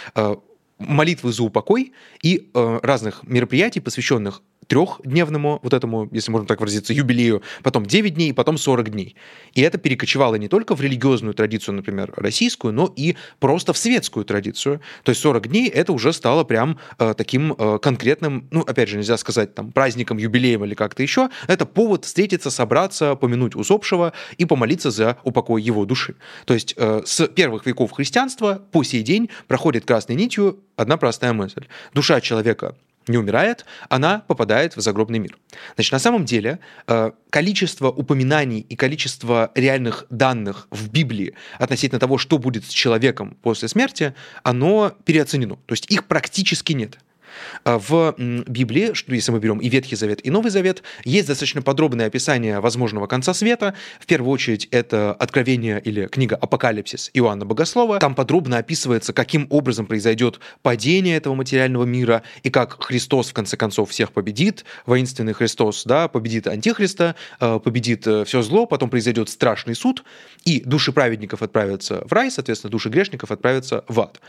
[0.78, 7.42] молитвы за упокой и разных мероприятий, посвященных трехдневному вот этому, если можно так выразиться, юбилею,
[7.62, 9.16] потом 9 дней, потом 40 дней.
[9.54, 14.24] И это перекочевало не только в религиозную традицию, например, российскую, но и просто в светскую
[14.24, 14.80] традицию.
[15.02, 18.96] То есть 40 дней это уже стало прям э, таким э, конкретным, ну, опять же,
[18.96, 21.28] нельзя сказать там праздником, юбилеем или как-то еще.
[21.46, 26.16] Это повод встретиться, собраться, помянуть усопшего и помолиться за упокой его души.
[26.44, 31.32] То есть э, с первых веков христианства по сей день проходит красной нитью одна простая
[31.32, 31.66] мысль.
[31.94, 32.74] Душа человека
[33.08, 35.36] не умирает, она попадает в загробный мир.
[35.74, 42.18] Значит, на самом деле э, количество упоминаний и количество реальных данных в Библии относительно того,
[42.18, 45.56] что будет с человеком после смерти, оно переоценено.
[45.66, 46.98] То есть их практически нет.
[47.64, 52.06] А в Библии, если мы берем и Ветхий Завет, и Новый Завет, есть достаточно подробное
[52.06, 53.74] описание возможного конца света.
[54.00, 57.98] В первую очередь это Откровение или книга Апокалипсис Иоанна Богослова.
[57.98, 63.56] Там подробно описывается, каким образом произойдет падение этого материального мира и как Христос в конце
[63.56, 64.64] концов всех победит.
[64.86, 70.04] Воинственный Христос да, победит Антихриста, э, победит э, все зло, потом произойдет страшный суд,
[70.44, 74.20] и души праведников отправятся в рай, соответственно, души грешников отправятся в ад.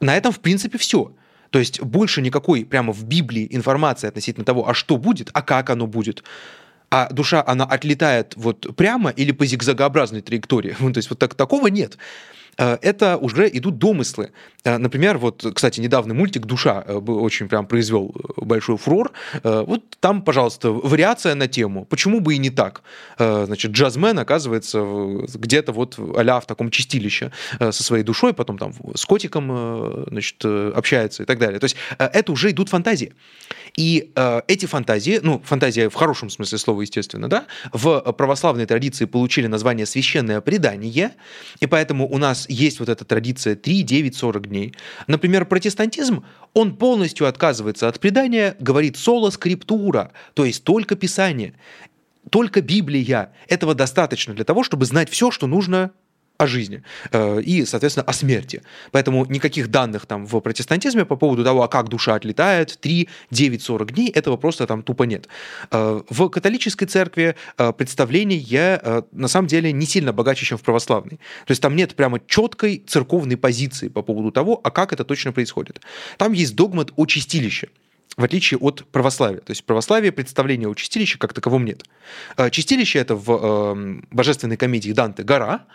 [0.00, 1.12] На этом, в принципе, все.
[1.50, 5.70] То есть больше никакой прямо в Библии информации относительно того, а что будет, а как
[5.70, 6.22] оно будет
[6.90, 10.76] а душа, она отлетает вот прямо или по зигзагообразной траектории.
[10.80, 11.98] Ну, то есть вот так, такого нет.
[12.58, 14.30] Э, это уже идут домыслы.
[14.64, 19.12] Э, например, вот, кстати, недавний мультик «Душа» э, очень прям произвел большой фурор.
[19.42, 21.84] Вот там, пожалуйста, вариация на тему.
[21.84, 22.82] Почему бы и не так?
[23.18, 24.80] Значит, джазмен оказывается
[25.34, 31.22] где-то вот а в таком чистилище со своей душой, потом там с котиком значит, общается
[31.22, 31.58] и так далее.
[31.58, 33.14] То есть это уже идут фантазии.
[33.76, 34.10] И
[34.48, 39.86] эти фантазии, ну, фантазия в хорошем смысле слова, естественно, да, в православной традиции получили название
[39.86, 41.12] «священное предание»,
[41.60, 44.74] и поэтому у нас есть вот эта традиция 3, 9, 40 дней.
[45.06, 46.24] Например, протестантизм,
[46.54, 51.54] он полностью отказывается от предания, говорит соло скриптура, то есть только Писание,
[52.30, 53.32] только Библия.
[53.48, 55.92] Этого достаточно для того, чтобы знать все, что нужно
[56.38, 56.82] о жизни
[57.12, 58.62] э, и, соответственно, о смерти.
[58.92, 63.62] Поэтому никаких данных там в протестантизме по поводу того, а как душа отлетает, 3, 9,
[63.62, 65.28] 40 дней, этого просто там тупо нет.
[65.70, 68.26] Э, в католической церкви э, представление
[69.12, 71.18] на самом деле не сильно богаче, чем в православной.
[71.46, 75.32] То есть там нет прямо четкой церковной позиции по поводу того, а как это точно
[75.32, 75.80] происходит.
[76.18, 77.68] Там есть догмат о чистилище
[78.16, 79.40] в отличие от православия.
[79.40, 81.84] То есть в православии представления о чистилище как таковом нет.
[82.50, 85.66] Чистилище— это в э, божественной комедии Данте «Гора»,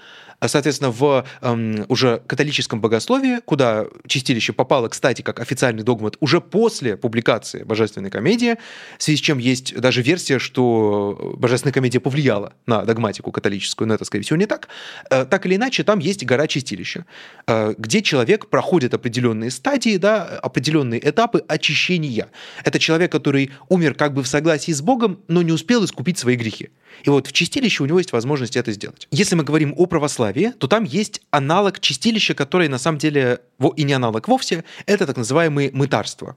[0.47, 6.97] соответственно, в эм, уже католическом богословии, куда чистилище попало, кстати, как официальный догмат уже после
[6.97, 8.55] публикации Божественной комедии,
[8.97, 13.93] в связи с чем есть даже версия, что Божественная комедия повлияла на догматику католическую, но
[13.93, 14.67] это, скорее всего, не так.
[15.09, 17.05] Э, так или иначе, там есть гора чистилища,
[17.47, 22.29] э, где человек проходит определенные стадии, да, определенные этапы очищения.
[22.63, 26.35] Это человек, который умер как бы в согласии с Богом, но не успел искупить свои
[26.35, 26.69] грехи.
[27.03, 29.07] И вот в чистилище у него есть возможность это сделать.
[29.11, 33.41] Если мы говорим о православии, то там есть аналог чистилища, который на самом деле
[33.75, 36.35] и не аналог вовсе, это так называемые мытарства.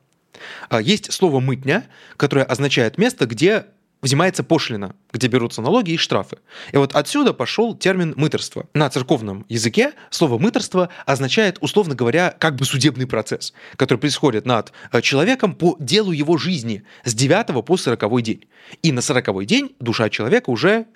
[0.68, 1.86] А, есть слово «мытня»,
[2.16, 3.66] которое означает место, где
[4.04, 6.36] взимается пошлина, где берутся налоги и штрафы.
[6.72, 8.68] И вот отсюда пошел термин «мыторство».
[8.74, 14.72] На церковном языке слово «мыторство» означает, условно говоря, как бы судебный процесс, который происходит над
[14.92, 18.44] э, человеком по делу его жизни с 9 по 40 день.
[18.82, 20.86] И на 40 день душа человека уже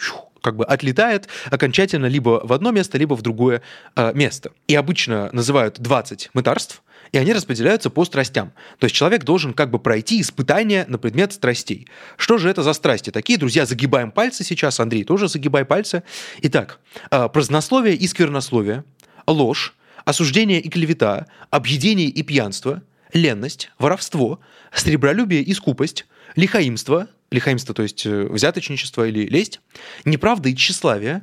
[0.43, 3.63] как бы отлетает окончательно либо в одно место, либо в другое
[3.97, 4.53] э, место.
[4.67, 6.83] И обычно называют 20 мытарств,
[7.13, 8.53] и они распределяются по страстям.
[8.79, 11.89] То есть человек должен как бы пройти испытание на предмет страстей.
[12.17, 13.11] Что же это за страсти?
[13.11, 14.81] Такие, друзья, загибаем пальцы сейчас.
[14.81, 16.03] Андрей, тоже загибай пальцы.
[16.43, 16.81] Итак,
[17.11, 18.85] э, празднословие и сквернословие,
[19.27, 22.83] ложь, осуждение и клевета, объедение и пьянство,
[23.13, 24.41] ленность, воровство,
[24.73, 26.07] сребролюбие и скупость,
[26.37, 29.61] лихаимство, лихаимство, то есть э, взяточничество или лесть,
[30.05, 31.23] неправда и тщеславие,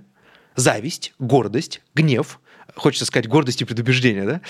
[0.55, 2.39] зависть, гордость, гнев,
[2.75, 4.41] хочется сказать, гордость и предубеждение, да?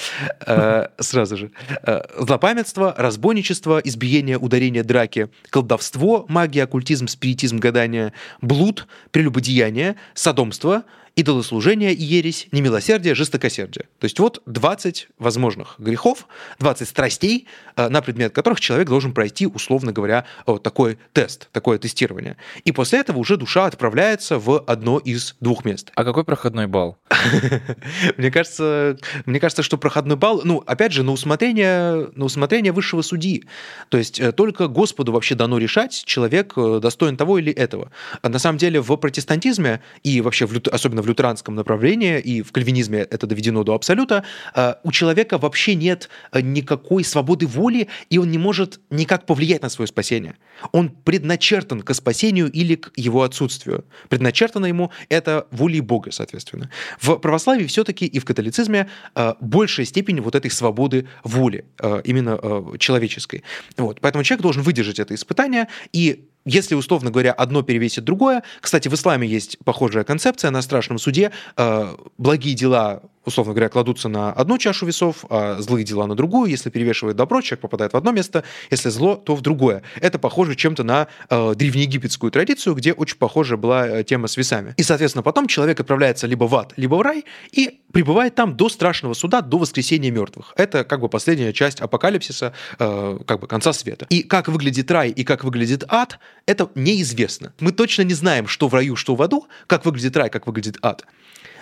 [0.45, 1.51] Э, сразу же.
[1.83, 10.83] Э, злопамятство, разбойничество, избиение, ударение, драки, колдовство, магия, оккультизм, спиритизм, гадание, блуд, прелюбодеяние, садомство–
[11.15, 13.85] идолослужение ересь, немилосердие, жестокосердие.
[13.99, 16.27] То есть вот 20 возможных грехов,
[16.59, 21.77] 20 страстей, э, на предмет которых человек должен пройти, условно говоря, вот такой тест, такое
[21.77, 22.35] тестирование.
[22.65, 25.91] И после этого уже душа отправляется в одно из двух мест.
[25.95, 26.97] А какой проходной балл?
[28.17, 33.01] Мне кажется, мне кажется, что проходной балл, ну, опять же, на усмотрение, на усмотрение высшего
[33.01, 33.45] судьи.
[33.89, 37.91] То есть э, только Господу вообще дано решать, человек э, достоин того или этого.
[38.21, 42.99] На самом деле в протестантизме и вообще в, особенно в лютеранском направлении, и в кальвинизме
[42.99, 44.23] это доведено до абсолюта,
[44.55, 49.61] э, у человека вообще нет э, никакой свободы воли, и он не может никак повлиять
[49.61, 50.35] на свое спасение.
[50.71, 53.85] Он предначертан к спасению или к его отсутствию.
[54.09, 56.69] Предначертано ему это волей Бога, соответственно.
[56.99, 61.65] В православии все-таки и в католицизме э, большая степень вот этой свободы воли,
[62.03, 62.39] именно
[62.77, 63.43] человеческой.
[63.77, 63.99] Вот.
[64.01, 68.93] Поэтому человек должен выдержать это испытание и если, условно говоря, одно перевесит другое, кстати, в
[68.93, 74.57] исламе есть похожая концепция на страшном суде, э, благие дела условно говоря, кладутся на одну
[74.57, 76.49] чашу весов, а злые дела на другую.
[76.49, 79.83] Если перевешивает добро, человек попадает в одно место, если зло, то в другое.
[79.99, 84.73] Это похоже чем-то на э, древнеегипетскую традицию, где очень похожа была э, тема с весами.
[84.77, 88.69] И, соответственно, потом человек отправляется либо в ад, либо в рай и пребывает там до
[88.69, 90.53] страшного суда, до воскресения мертвых.
[90.57, 94.05] Это как бы последняя часть апокалипсиса, э, как бы конца света.
[94.09, 97.53] И как выглядит рай и как выглядит ад, это неизвестно.
[97.59, 100.77] Мы точно не знаем, что в раю, что в аду, как выглядит рай, как выглядит
[100.81, 101.05] ад.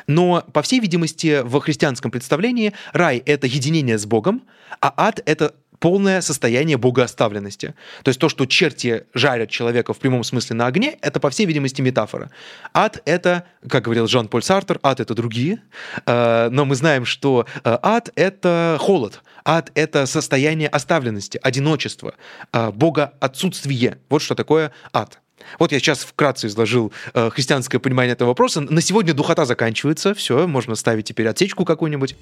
[0.07, 4.43] Но, по всей видимости, в христианском представлении рай— это единение с Богом,
[4.81, 7.75] а ад— это полное состояние богооставленности.
[8.03, 11.45] То есть то, что черти жарят человека в прямом смысле на огне, это, по всей
[11.45, 12.31] видимости, метафора.
[12.73, 15.61] Ад— это, как говорил Жан-Поль Сартер, ад— это другие,
[16.05, 22.13] э, но мы знаем, что э, ад— это холод, ад— это состояние оставленности, одиночества,
[22.53, 23.97] э, бога отсутствие.
[24.07, 25.19] Вот что такое ад.
[25.59, 28.61] Вот я сейчас вкратце изложил э, христианское понимание этого вопроса.
[28.61, 30.13] На сегодня духота заканчивается.
[30.13, 32.15] Все, можно ставить теперь отсечку какую-нибудь.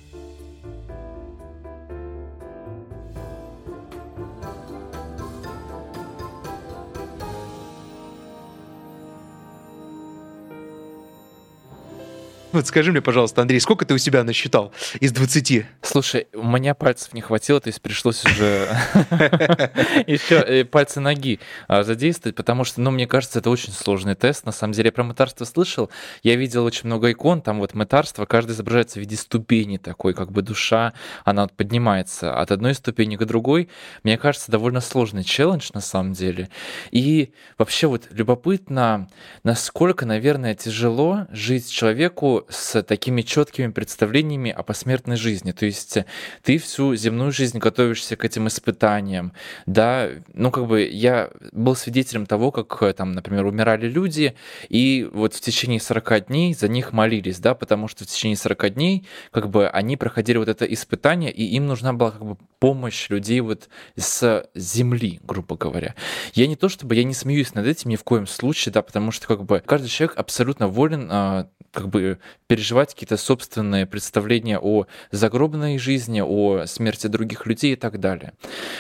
[12.52, 15.66] Вот скажи мне, пожалуйста, Андрей, сколько ты у себя насчитал из 20?
[15.82, 18.68] Слушай, у меня пальцев не хватило, то есть пришлось уже
[20.06, 21.40] еще э, пальцы ноги
[21.70, 24.46] а, задействовать, потому что, ну, мне кажется, это очень сложный тест.
[24.46, 25.90] На самом деле, я про мытарство слышал,
[26.24, 30.32] я видел очень много икон, там вот мытарство, каждый изображается в виде ступени такой, как
[30.32, 30.94] бы душа,
[31.24, 33.70] она поднимается от одной ступени к другой.
[34.04, 36.50] Мне кажется, довольно сложный челлендж на самом деле.
[36.92, 39.08] И вообще вот любопытно,
[39.44, 45.52] насколько, наверное, тяжело жить человеку, с такими четкими представлениями о посмертной жизни.
[45.52, 45.98] То есть
[46.44, 49.34] ты всю земную жизнь готовишься к этим испытаниям,
[49.66, 54.36] да, ну как бы я был свидетелем того, как там, например, умирали люди,
[54.70, 58.74] и вот в течение 40 дней за них молились, да, потому что в течение 40
[58.74, 63.10] дней как бы они проходили вот это испытание, и им нужна была как бы помощь
[63.10, 65.96] людей вот с земли, грубо говоря.
[66.34, 69.12] Я не то чтобы я не смеюсь над этим ни в коем случае, да, потому
[69.12, 74.86] что как бы каждый человек абсолютно волен а, как бы переживать какие-то собственные представления о
[75.12, 78.34] загробной жизни, о смерти других людей и так далее.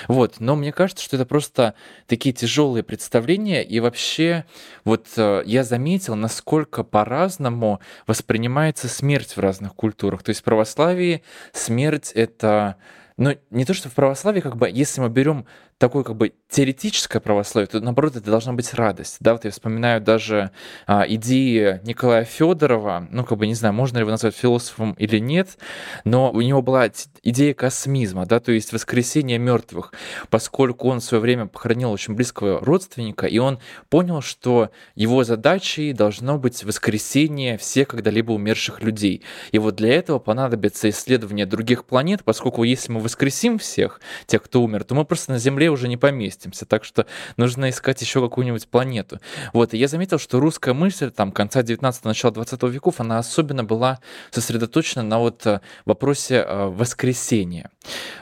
[0.07, 0.39] Вот.
[0.39, 1.73] Но мне кажется, что это просто
[2.07, 4.45] такие тяжелые представления, и вообще
[4.83, 10.23] вот э, я заметил, насколько по-разному воспринимается смерть в разных культурах.
[10.23, 11.23] То есть в православии
[11.53, 12.75] смерть— это
[13.17, 15.45] но не то, что в православии, как бы, если мы берем
[15.81, 19.17] такое как бы теоретическое православие, то наоборот это должна быть радость.
[19.19, 20.51] Да, вот я вспоминаю даже
[20.85, 25.17] а, идеи Николая Федорова, ну как бы не знаю, можно ли его назвать философом или
[25.17, 25.57] нет,
[26.05, 26.87] но у него была
[27.23, 29.91] идея космизма, да, то есть воскресение мертвых,
[30.29, 33.57] поскольку он в свое время похоронил очень близкого родственника, и он
[33.89, 39.23] понял, что его задачей должно быть воскресение всех когда-либо умерших людей.
[39.51, 44.61] И вот для этого понадобится исследование других планет, поскольку если мы воскресим всех, тех, кто
[44.61, 47.05] умер, то мы просто на Земле уже не поместимся, так что
[47.37, 49.19] нужно искать еще какую-нибудь планету.
[49.53, 53.63] Вот, и я заметил, что русская мысль там конца 19 начала 20 веков, она особенно
[53.63, 53.99] была
[54.31, 57.69] сосредоточена на вот э, вопросе э, воскресения.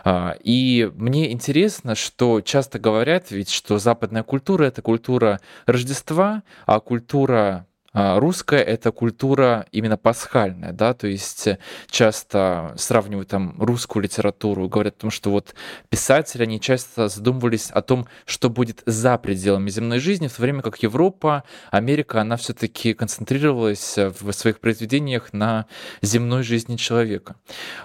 [0.04, 6.80] А, и мне интересно, что часто говорят ведь, что западная культура— это культура Рождества, а
[6.80, 11.48] культура русская— это культура именно пасхальная, да, то есть
[11.90, 15.56] часто сравнивают там русскую литературу, говорят о том, что вот
[15.90, 20.62] писатели, они часто задумывались о том, что будет за пределами земной жизни, в то время
[20.62, 25.66] как Европа, Америка, она все таки концентрировалась в своих произведениях на
[26.02, 27.36] земной жизни человека.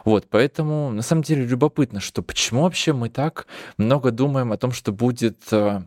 [0.05, 3.47] Вот, поэтому на самом деле любопытно, что почему вообще мы так
[3.77, 5.85] много думаем о том, что будет а,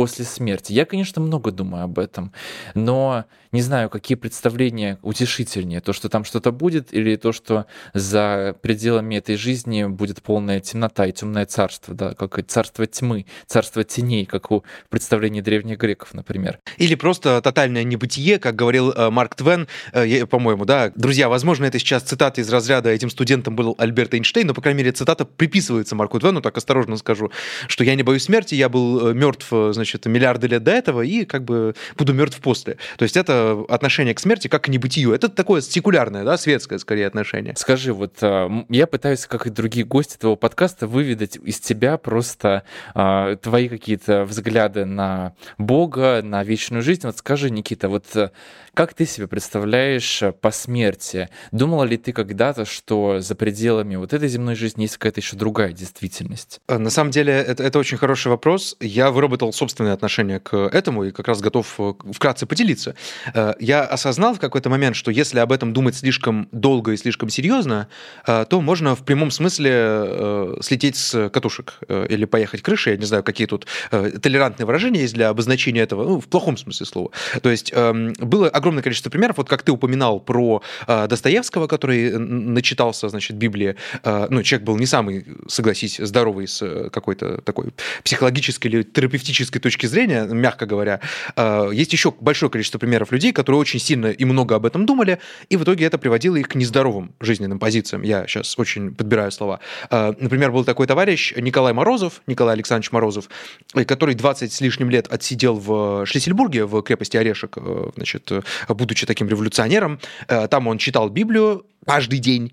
[0.00, 0.72] после смерти.
[0.72, 2.32] Я, конечно, много думаю об этом,
[2.74, 8.56] но не знаю, какие представления утешительнее, то, что там что-то будет, или то, что за
[8.62, 14.24] пределами этой жизни будет полная темнота и темное царство, да, как царство тьмы, царство теней,
[14.24, 16.60] как у представлений древних греков, например.
[16.78, 20.92] Или просто тотальное небытие, как говорил э, Марк Твен, э, по-моему, да.
[20.94, 24.78] Друзья, возможно, это сейчас цитата из разряда «этим студентом был Альберт Эйнштейн», но, по крайней
[24.78, 27.32] мере, цитата приписывается Марку Твену, так осторожно скажу,
[27.66, 31.24] что «я не боюсь смерти, я был э, мертв, значит, миллиарды лет до этого, и
[31.24, 32.76] как бы буду мертв после».
[32.96, 35.12] То есть это отношение к смерти как к небытию.
[35.12, 37.54] Это такое секулярное, да, светское скорее отношение.
[37.56, 42.62] Скажи, вот а, я пытаюсь, как и другие гости твоего подкаста, выведать из тебя просто
[42.94, 47.02] а, твои какие-то взгляды на Бога, на вечную жизнь.
[47.04, 48.30] Вот скажи, Никита, вот э,
[48.74, 51.28] как ты себе представляешь э, по смерти?
[51.52, 55.72] Думала ли ты когда-то, что за пределами вот этой земной жизни есть какая-то еще другая
[55.72, 56.60] действительность?
[56.68, 58.76] Э, на самом деле, это, это очень хороший вопрос.
[58.80, 61.78] Я выработал собственное отношение к этому и как раз готов
[62.12, 62.94] вкратце поделиться
[63.60, 67.88] я осознал в какой-то момент, что если об этом думать слишком долго и слишком серьезно,
[68.26, 72.94] э, то можно в прямом смысле э, слететь с катушек э, или поехать крышей.
[72.94, 76.86] Я не знаю, какие тут толерантные выражения есть для обозначения этого, ну, в плохом смысле
[76.86, 77.10] слова.
[77.42, 83.08] То есть эм, было огромное количество примеров, вот как ты упоминал про Достоевского, который начитался,
[83.08, 83.76] значит, Библии.
[84.04, 87.72] Ну, человек был не самый, согласись, здоровый с какой-то такой
[88.04, 91.00] психологической или терапевтической узкой точки зрения, мягко говоря.
[91.36, 95.18] Э, есть еще большое количество примеров людей, которые очень сильно и много об этом думали,
[95.50, 98.02] и в итоге это приводило их к нездоровым жизненным позициям.
[98.02, 99.60] Я сейчас очень подбираю слова.
[99.90, 103.28] Э, например, был такой товарищ Николай Морозов, Николай Александрович Морозов,
[103.86, 107.58] который 20 с лишним лет отсидел в Шлиссельбурге, в крепости Орешек,
[107.94, 108.32] значит,
[108.68, 110.00] будучи таким революционером.
[110.26, 112.52] Там он читал Библию каждый день,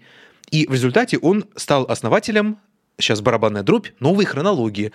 [0.52, 2.58] и в результате он стал основателем
[3.00, 4.92] сейчас барабанная дробь, новой хронологии,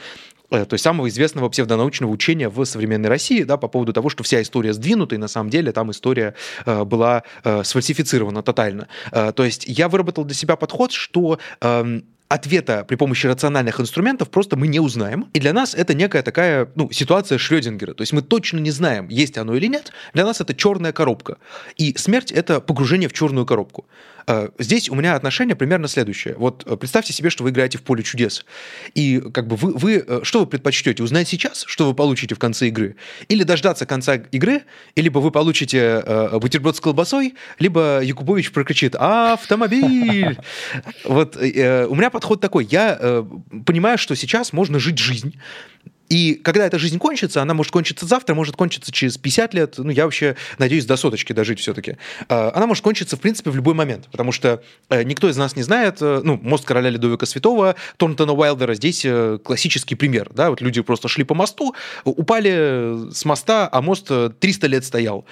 [0.51, 4.23] э, то есть самого известного псевдонаучного учения в современной России, да, по поводу того, что
[4.23, 6.35] вся история сдвинута, и на самом деле там история
[6.67, 8.89] э, была э, сфальсифицирована тотально.
[9.13, 12.01] Э, то есть я выработал для себя подход, что э,
[12.33, 15.29] ответа при помощи рациональных инструментов просто мы не узнаем.
[15.35, 17.93] И для нас это некая такая ну, ситуация Шрёдингера.
[17.93, 19.93] То есть мы точно не знаем, есть оно или нет.
[20.15, 21.37] Для нас это черная коробка.
[21.77, 23.85] И смерть— это погружение в черную коробку.
[24.27, 26.35] Э, здесь у меня отношение примерно следующее.
[26.37, 28.45] Вот э, представьте себе, что вы играете в поле чудес.
[28.95, 31.03] И как бы вы, вы э, что вы предпочтете?
[31.03, 32.97] Узнать сейчас, что вы получите в конце игры?
[33.29, 34.63] Или дождаться конца игры?
[34.95, 36.03] И либо вы получите
[36.41, 40.39] бутерброд с колбасой, либо Якубович прокричит «Автомобиль!»
[41.05, 41.41] Вот у
[41.95, 42.65] меня подход такой.
[42.65, 43.27] Я
[43.67, 45.35] понимаю, что сейчас можно жить жизнь,
[46.13, 49.89] и когда эта жизнь кончится, она может кончиться завтра, может кончиться через 50 лет, ну,
[49.89, 51.97] я вообще надеюсь до соточки дожить все-таки.
[52.29, 55.57] А, она может кончиться, в принципе, в любой момент, потому что э, никто из нас
[55.57, 60.51] не знает, э, ну, мост короля Ледовика Святого, Торнтона Уайлдера здесь э, классический пример, да,
[60.51, 65.25] вот люди просто шли по мосту, упали с моста, а мост 300 лет стоял.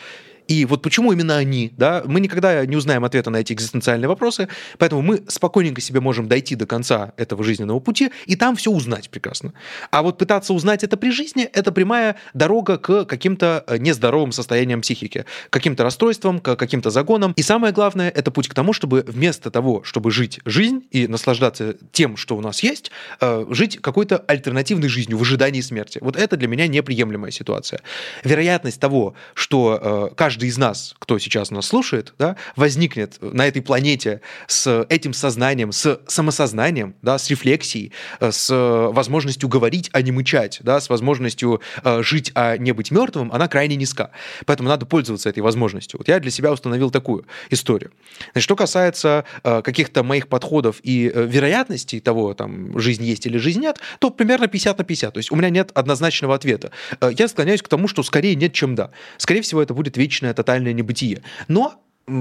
[0.50, 4.48] И вот почему именно они, да, мы никогда не узнаем ответа на эти экзистенциальные вопросы,
[4.78, 9.10] поэтому мы спокойненько себе можем дойти до конца этого жизненного пути и там все узнать
[9.10, 9.52] прекрасно.
[9.92, 14.80] А вот пытаться узнать это при жизни, это прямая дорога к каким-то э, нездоровым состояниям
[14.80, 17.32] психики, к каким-то расстройствам, к каким-то загонам.
[17.36, 21.76] И самое главное, это путь к тому, чтобы вместо того, чтобы жить жизнь и наслаждаться
[21.92, 22.90] тем, что у нас есть,
[23.20, 26.00] э, жить какой-то альтернативной жизнью в ожидании смерти.
[26.02, 27.82] Вот это для меня неприемлемая ситуация.
[28.24, 33.46] Вероятность того, что э, каждый каждый из нас, кто сейчас нас слушает, да, возникнет на
[33.46, 38.48] этой планете с этим сознанием, с самосознанием, да, с рефлексией, э, с
[38.92, 43.48] возможностью говорить, а не мычать, да, с возможностью э, жить, а не быть мертвым, она
[43.48, 44.10] крайне низка.
[44.46, 45.98] Поэтому надо пользоваться этой возможностью.
[45.98, 47.90] Вот я для себя установил такую историю.
[48.32, 53.60] Значит, что касается э, каких-то моих подходов и вероятностей того, там, жизнь есть или жизнь
[53.60, 55.14] нет, то примерно 50 на 50.
[55.14, 56.70] То есть у меня нет однозначного ответа.
[57.18, 58.90] Я склоняюсь к тому, что скорее нет, чем да.
[59.18, 61.22] Скорее всего, это будет вечная полное тотальное небытие.
[61.48, 61.74] Но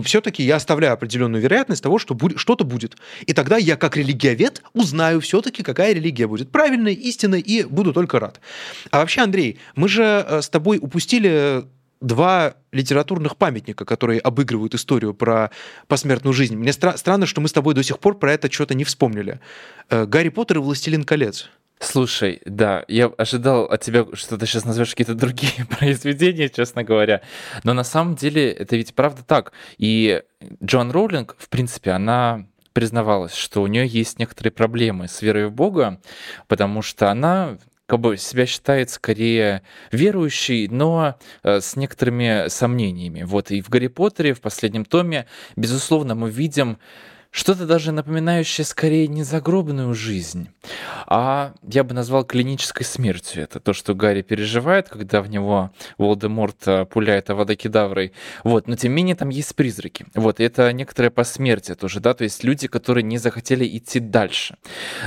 [0.03, 2.97] все-таки я оставляю определенную вероятность того, что будет, что-то будет.
[3.27, 8.19] И тогда я, как религиовед, узнаю все-таки, какая религия будет правильной, истинной, и буду только
[8.19, 8.39] рад.
[8.91, 11.63] А вообще, Андрей, мы же э, с тобой упустили
[12.01, 15.49] два литературных памятника, которые обыгрывают историю про
[15.87, 16.55] посмертную жизнь.
[16.55, 19.39] Мне стра- странно, что мы с тобой до сих пор про это что-то не вспомнили.
[19.89, 21.49] Э, Гарри Поттер и Властелин колец.
[21.79, 27.21] Слушай, да, я ожидал от тебя, что ты сейчас назовешь какие-то другие произведения, честно говоря.
[27.63, 29.53] Но на самом деле это ведь правда так.
[29.77, 30.21] И
[30.63, 35.53] Джон Роулинг, в принципе, она признавалась, что у нее есть некоторые проблемы с верой в
[35.53, 36.01] Бога,
[36.47, 43.23] потому что она как бы себя считает скорее верующей, но э, с некоторыми сомнениями.
[43.23, 45.25] Вот и в Гарри Поттере, в последнем томе,
[45.55, 46.77] безусловно, мы видим
[47.31, 50.49] что-то даже напоминающее скорее не загробную жизнь,
[51.05, 53.43] а я бы назвал клинической смертью.
[53.43, 58.13] Это то, что Гарри переживает, когда в него Волдеморт э, пуляет авадокедаврой.
[58.43, 60.07] Вот, но тем не менее там есть призраки.
[60.15, 64.57] Вот, это некоторое посмертие тоже, да, то есть люди, которые не захотели идти дальше.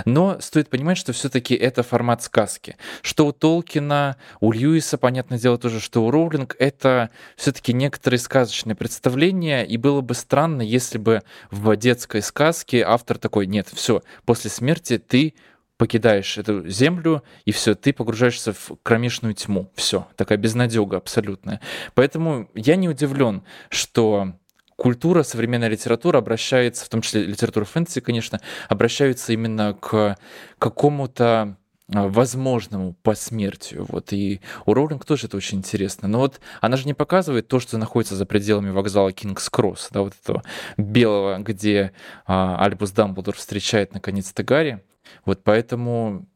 [0.05, 2.77] Но стоит понимать, что все-таки это формат сказки.
[3.03, 8.77] Что у Толкина, у Льюиса, понятное дело тоже, что у Роулинг, это все-таки некоторые сказочные
[8.77, 14.03] представления, и было бы странно, если бы в детском детской сказки автор такой, нет, все,
[14.25, 15.35] после смерти ты
[15.79, 19.73] покидаешь эту землю, и все, ты погружаешься в кромешную тьму.
[19.75, 21.61] Все, такая безнадега абсолютная.
[21.95, 24.35] Поэтому я не удивлен, что
[24.77, 30.17] культура, современная литература обращается, в том числе литература фэнтези, конечно, обращается именно к
[30.59, 31.57] какому-то
[31.93, 33.86] возможному посмертию.
[33.88, 34.12] Вот.
[34.12, 36.09] И у Роулинг тоже это очень интересно.
[36.09, 40.03] Но вот она же не показывает то, что находится за пределами вокзала Кингс Кросс, да,
[40.03, 40.43] вот этого
[40.76, 41.93] белого, где
[42.26, 44.82] а, Альбус Дамблдор встречает наконец-то Гарри.
[45.24, 46.26] Вот поэтому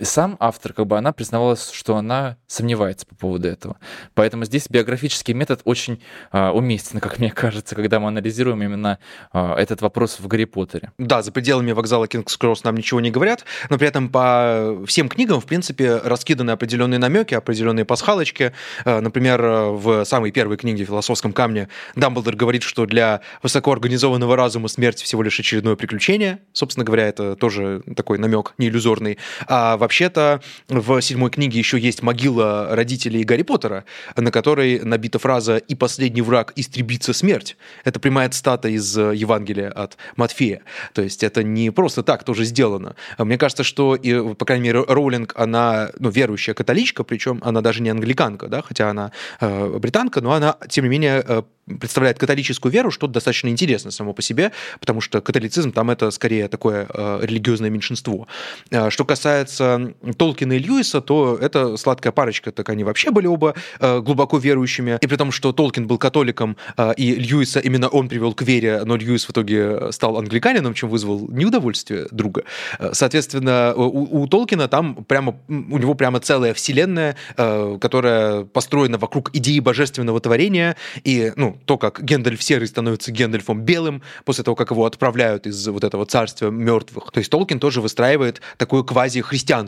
[0.00, 3.78] сам автор, как бы она признавалась, что она сомневается по поводу этого.
[4.14, 6.00] Поэтому здесь биографический метод очень
[6.32, 8.98] э, уместен, как мне кажется, когда мы анализируем именно
[9.32, 10.92] э, этот вопрос в Гарри Поттере.
[10.98, 15.08] Да, за пределами вокзала Кингс Кросс нам ничего не говорят, но при этом по всем
[15.08, 18.52] книгам, в принципе, раскиданы определенные намеки, определенные пасхалочки.
[18.84, 25.02] Э, например, в самой первой книге «Философском камне» Дамблдор говорит, что для высокоорганизованного разума смерть
[25.02, 26.40] всего лишь очередное приключение.
[26.52, 29.18] Собственно говоря, это тоже такой намек не иллюзорный.
[29.46, 33.84] А в вообще-то в седьмой книге еще есть могила родителей Гарри Поттера,
[34.16, 37.56] на которой набита фраза «И последний враг истребится смерть».
[37.84, 40.60] Это прямая цитата из Евангелия от Матфея.
[40.92, 42.96] То есть это не просто так тоже сделано.
[43.16, 47.80] Мне кажется, что, и, по крайней мере, Роулинг, она ну, верующая католичка, причем она даже
[47.80, 51.42] не англиканка, да, хотя она э, британка, но она, тем не менее, э,
[51.80, 56.48] представляет католическую веру, что достаточно интересно само по себе, потому что католицизм там это скорее
[56.48, 58.26] такое э, религиозное меньшинство.
[58.70, 59.77] Э, что касается
[60.16, 64.98] Толкина и Льюиса, то это сладкая парочка, так они вообще были оба э, глубоко верующими.
[65.00, 68.82] И при том, что Толкин был католиком, э, и Льюиса именно он привел к вере,
[68.84, 72.44] но Льюис в итоге стал англиканином, чем вызвал неудовольствие друга.
[72.78, 78.98] Э, соответственно, у, у Толкина там прямо, у него прямо целая вселенная, э, которая построена
[78.98, 84.54] вокруг идеи божественного творения, и, ну, то, как Гендальф серый становится Гендальфом белым после того,
[84.54, 87.10] как его отправляют из вот этого царства мертвых.
[87.12, 88.84] То есть Толкин тоже выстраивает такую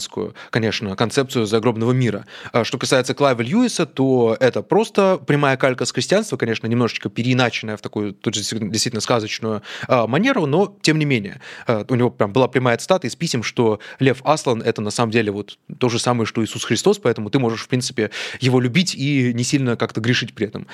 [0.01, 2.27] квази-христианскую, конечно, концепцию загробного мира.
[2.53, 7.77] А что касается Клайва Льюиса, то это просто прямая калька с христианства, конечно, немножечко переиначенная
[7.77, 11.41] в такую тут же действительно сказочную а, манеру, но тем не менее.
[11.67, 15.13] А, у него прям была прямая цитата из писем, что Лев Аслан— это на самом
[15.13, 18.95] деле вот то же самое, что Иисус Христос, поэтому ты можешь, в принципе, его любить
[18.95, 20.67] и не сильно как-то грешить при этом.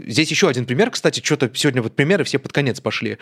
[0.00, 3.18] Здесь еще один пример, кстати, что-то сегодня вот примеры все под конец пошли.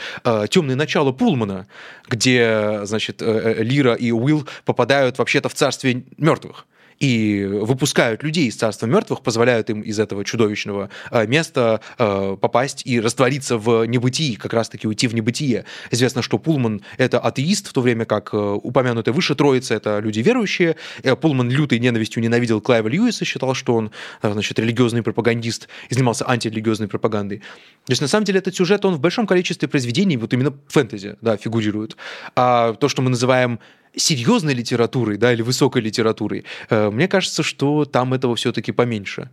[0.50, 1.66] Темное начало Пулмана,
[2.08, 6.66] где, значит, э, э, Лира и Уилл попадают вообще-то в царствие мертвых
[7.00, 12.82] и выпускают людей из царства мертвых, позволяют им из этого чудовищного э, места э, попасть
[12.84, 15.64] и раствориться в небытии, как раз-таки уйти в небытие.
[15.90, 20.20] Известно, что Пулман— это атеист, в то время как э, упомянутая выше троица— это люди
[20.20, 20.76] верующие.
[21.20, 23.90] Пулман лютой ненавистью ненавидел Клайва Льюиса, считал, что он,
[24.22, 27.38] значит, религиозный пропагандист занимался антирелигиозной пропагандой.
[27.38, 31.16] То есть, на самом деле, этот сюжет, он в большом количестве произведений, вот именно фэнтези,
[31.20, 31.96] да, фигурирует.
[32.34, 33.60] А то, что мы называем
[33.98, 39.30] серьезной литературой, да, или высокой литературой, э, мне кажется, что там этого все-таки поменьше.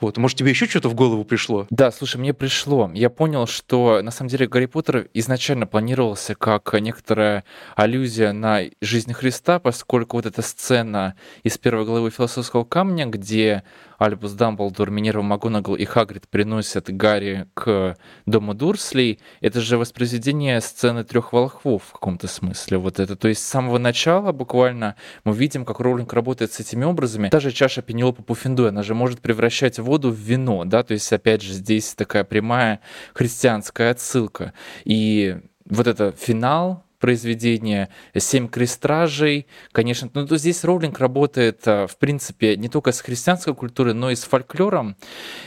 [0.00, 1.66] Вот, может, тебе еще что-то в голову пришло?
[1.68, 2.90] Да, слушай, мне пришло.
[2.94, 7.44] Я понял, что на самом деле Гарри Поттер изначально планировался как некоторая
[7.76, 13.62] аллюзия на жизнь Христа, поскольку вот эта сцена из первой главы философского камня, где
[14.00, 21.04] Альбус Дамблдор, Минерва МакГонагал и Хагрид приносят Гарри к дому Дурслей, это же воспроизведение сцены
[21.04, 22.78] трех волхвов в каком-то смысле.
[22.78, 26.84] Вот это, то есть с самого начала буквально мы видим, как Роулинг работает с этими
[26.84, 27.28] образами.
[27.28, 31.42] Даже чаша Пенелопы Пуффиндуя, она же может превращать воду в вино, да, то есть опять
[31.42, 32.80] же здесь такая прямая
[33.12, 34.54] христианская отсылка.
[34.84, 35.36] И
[35.66, 39.46] вот это финал, произведение «Семь крестражей».
[39.72, 44.10] Конечно, ну, то здесь Роулинг работает, а, в принципе, не только с христианской культурой, но
[44.10, 44.96] и с фольклором.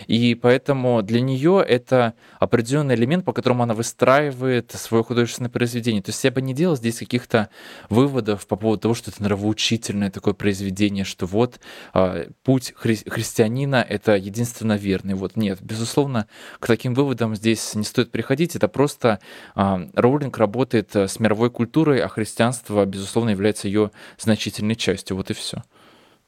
[0.08, 6.02] И поэтому для нее это определенный элемент, по которому она выстраивает свое художественное произведение.
[6.02, 7.50] То есть я бы не делал здесь каких-то
[7.90, 11.60] выводов по поводу того, что это нравоучительное такое произведение, что вот
[11.94, 15.14] э, путь хри- христианина— это единственно верный.
[15.14, 16.28] Вот нет, безусловно,
[16.60, 18.56] к таким выводам здесь не стоит приходить.
[18.56, 19.20] Это просто
[19.56, 25.18] э, Роулинг работает с мировой мировой культурой, а христианство, безусловно, является ее значительной частью.
[25.18, 25.64] Вот и все.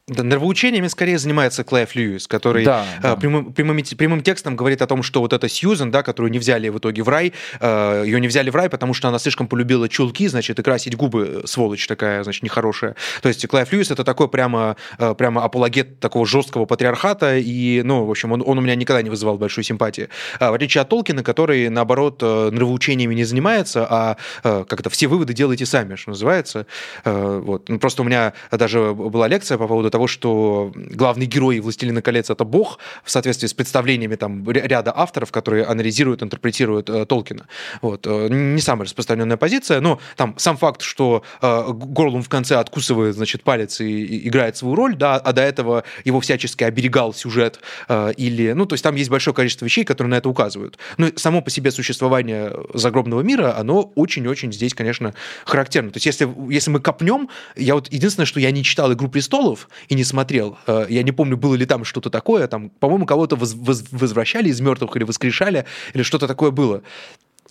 [0.07, 3.15] Да, нравоучениями скорее занимается Клайв Льюис, который да, э, да.
[3.15, 6.69] Прямым, прямым, прямым текстом говорит о том, что вот эта Сьюзен, да, которую не взяли
[6.69, 9.89] в итоге в рай, э, ее не взяли в рай, потому что она слишком полюбила
[9.89, 12.95] чулки, значит, и красить губы, э, сволочь такая, значит, нехорошая.
[13.23, 14.75] То есть Клайв Льюис это такой прямо,
[15.17, 19.09] прямо апологет такого жесткого патриархата, и, ну, в общем, он, он у меня никогда не
[19.09, 20.09] вызывал большой симпатии.
[20.39, 25.65] А, в отличие от Толкина, который, наоборот, нравоучениями не занимается, а как-то все выводы делайте
[25.65, 26.67] сами, что называется.
[27.03, 27.69] Вот.
[27.69, 32.29] Ну, просто у меня даже была лекция по поводу того, что главный герой «Властелина колец»—
[32.29, 37.47] это бог, в соответствии с представлениями там, ряда авторов, которые анализируют, интерпретируют э, Толкина.
[37.81, 38.05] Вот.
[38.05, 43.15] Э, не самая распространенная позиция, но там сам факт, что э, Горлум в конце откусывает
[43.15, 47.61] значит, палец и, и играет свою роль, да, а до этого его всячески оберегал сюжет,
[47.87, 50.77] э, или, ну, то есть там есть большое количество вещей, которые на это указывают.
[50.97, 55.13] Ну, само по себе существование загробного мира, оно очень-очень здесь, конечно,
[55.45, 55.91] характерно.
[55.91, 59.69] То есть если, если мы копнем, я вот единственное, что я не читал «Игру престолов»
[59.87, 60.57] и не смотрел.
[60.67, 62.47] Э, я не помню, было ли там что-то такое.
[62.47, 66.81] Там, по-моему, кого-то воз- воз- возвращали из мертвых или воскрешали, или что-то такое было.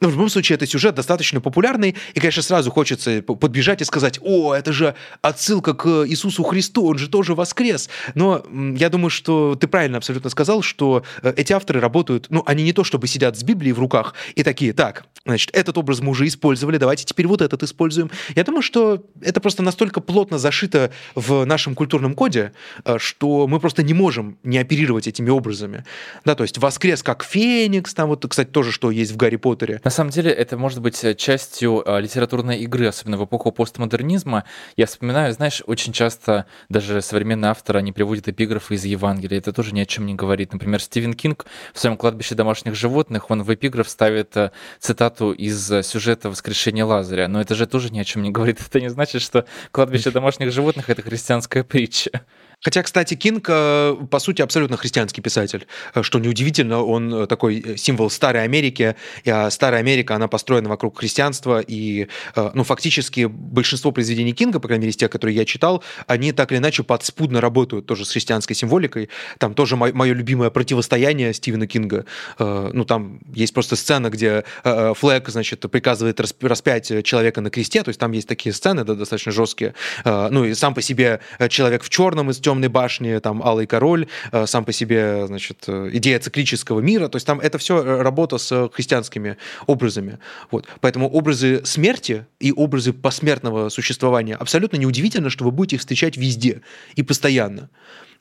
[0.01, 4.19] Но в любом случае, это сюжет достаточно популярный, и, конечно, сразу хочется подбежать и сказать,
[4.23, 7.89] о, это же отсылка к Иисусу Христу, он же тоже воскрес.
[8.15, 8.45] Но
[8.77, 12.73] я думаю, что ты правильно абсолютно сказал, что э, эти авторы работают, ну, они не
[12.73, 16.27] то чтобы сидят с Библией в руках и такие, так, значит, этот образ мы уже
[16.27, 18.11] использовали, давайте теперь вот этот используем.
[18.35, 22.53] Я думаю, что это просто настолько плотно зашито в нашем культурном коде,
[22.85, 25.85] э, что мы просто не можем не оперировать этими образами.
[26.25, 29.81] Да, то есть воскрес как Феникс, там вот, кстати, тоже, что есть в Гарри Поттере,
[29.85, 34.45] На самом деле это может быть э, частью э, литературной игры, особенно в эпоху постмодернизма.
[34.77, 39.39] Я вспоминаю, знаешь, очень часто даже современные авторы, они приводят эпиграфы из Евангелия.
[39.39, 40.55] Это тоже ни о чем не говорит.
[40.55, 45.67] Например, Стивен Кинг в своем «Кладбище домашних животных», он в эпиграф ставит э, цитату из
[45.87, 47.29] сюжета «Воскрешения Лазаря».
[47.29, 48.61] Но это же тоже ни о чем не говорит.
[48.67, 52.23] Это не значит, что «Кладбище домашних животных»— это христианская притча.
[52.65, 55.67] Хотя, кстати, Кинг, э, по сути, абсолютно христианский писатель.
[55.95, 58.97] Э, что неудивительно, он э, такой символ Старой Америки.
[59.27, 61.61] А Старая Америка, она построена вокруг христианства.
[61.61, 62.09] И,
[62.55, 66.59] ну, фактически, большинство произведений Кинга, по крайней мере, тех, которые я читал, они так или
[66.59, 69.11] иначе подспудно работают тоже с христианской символикой.
[69.39, 72.07] Там тоже мое любимое противостояние Стивена Кинга.
[72.39, 77.83] Ну, там есть просто сцена, где Флэк, значит, приказывает распять человека на кресте.
[77.83, 79.75] То есть там есть такие сцены да, достаточно жесткие.
[80.05, 84.47] Ну, и сам по себе человек в черном из темной башни, там Алый король, э,
[84.47, 88.39] сам по себе, значит, э, идея циклического мира, то есть там это все э, работа
[88.39, 89.37] с христианскими
[89.67, 90.19] образами.
[90.51, 90.67] Вот.
[90.81, 96.61] Поэтому образы смерти и образы посмертного существования абсолютно неудивительно, что вы будете их встречать везде
[96.95, 97.69] и постоянно.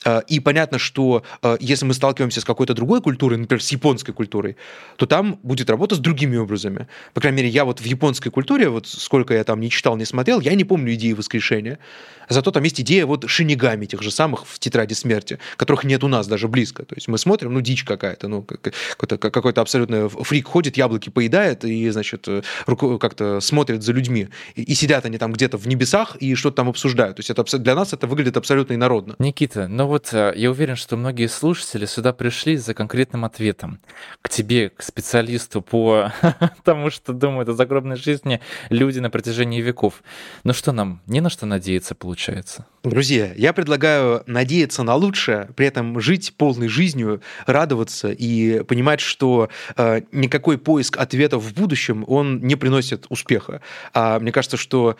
[0.03, 4.11] А, и понятно, что а, если мы сталкиваемся с какой-то другой культурой, например, с японской
[4.11, 4.57] культурой,
[4.97, 6.87] то там будет работа с другими образами.
[7.13, 10.05] По крайней мере, я вот в японской культуре, вот сколько я там не читал, не
[10.05, 11.79] смотрел, я не помню идеи воскрешения.
[12.29, 16.07] Зато там есть идея вот шинигами, тех же самых в «Тетради смерти», которых нет у
[16.07, 16.85] нас даже близко.
[16.85, 21.65] То есть мы смотрим, ну, дичь какая-то, ну, какой-то, какой-то абсолютно фрик ходит, яблоки поедает
[21.65, 22.27] и, значит,
[22.65, 24.29] как-то смотрит за людьми.
[24.55, 27.17] И сидят они там где-то в небесах и что-то там обсуждают.
[27.17, 29.15] То есть это, для нас это выглядит абсолютно инородно.
[29.19, 33.79] Никита, но вот э, я уверен, что многие слушатели сюда пришли за конкретным ответом.
[34.23, 36.11] К тебе, к специалисту по
[36.63, 40.01] тому, что думают о загробной жизни люди на протяжении веков.
[40.43, 42.65] Ну что нам, не на что надеяться получается?
[42.83, 49.49] Друзья, я предлагаю надеяться на лучшее, при этом жить полной жизнью, радоваться и понимать, что
[49.77, 53.61] э, никакой поиск ответов в будущем, он не приносит успеха.
[53.93, 54.97] А мне кажется, что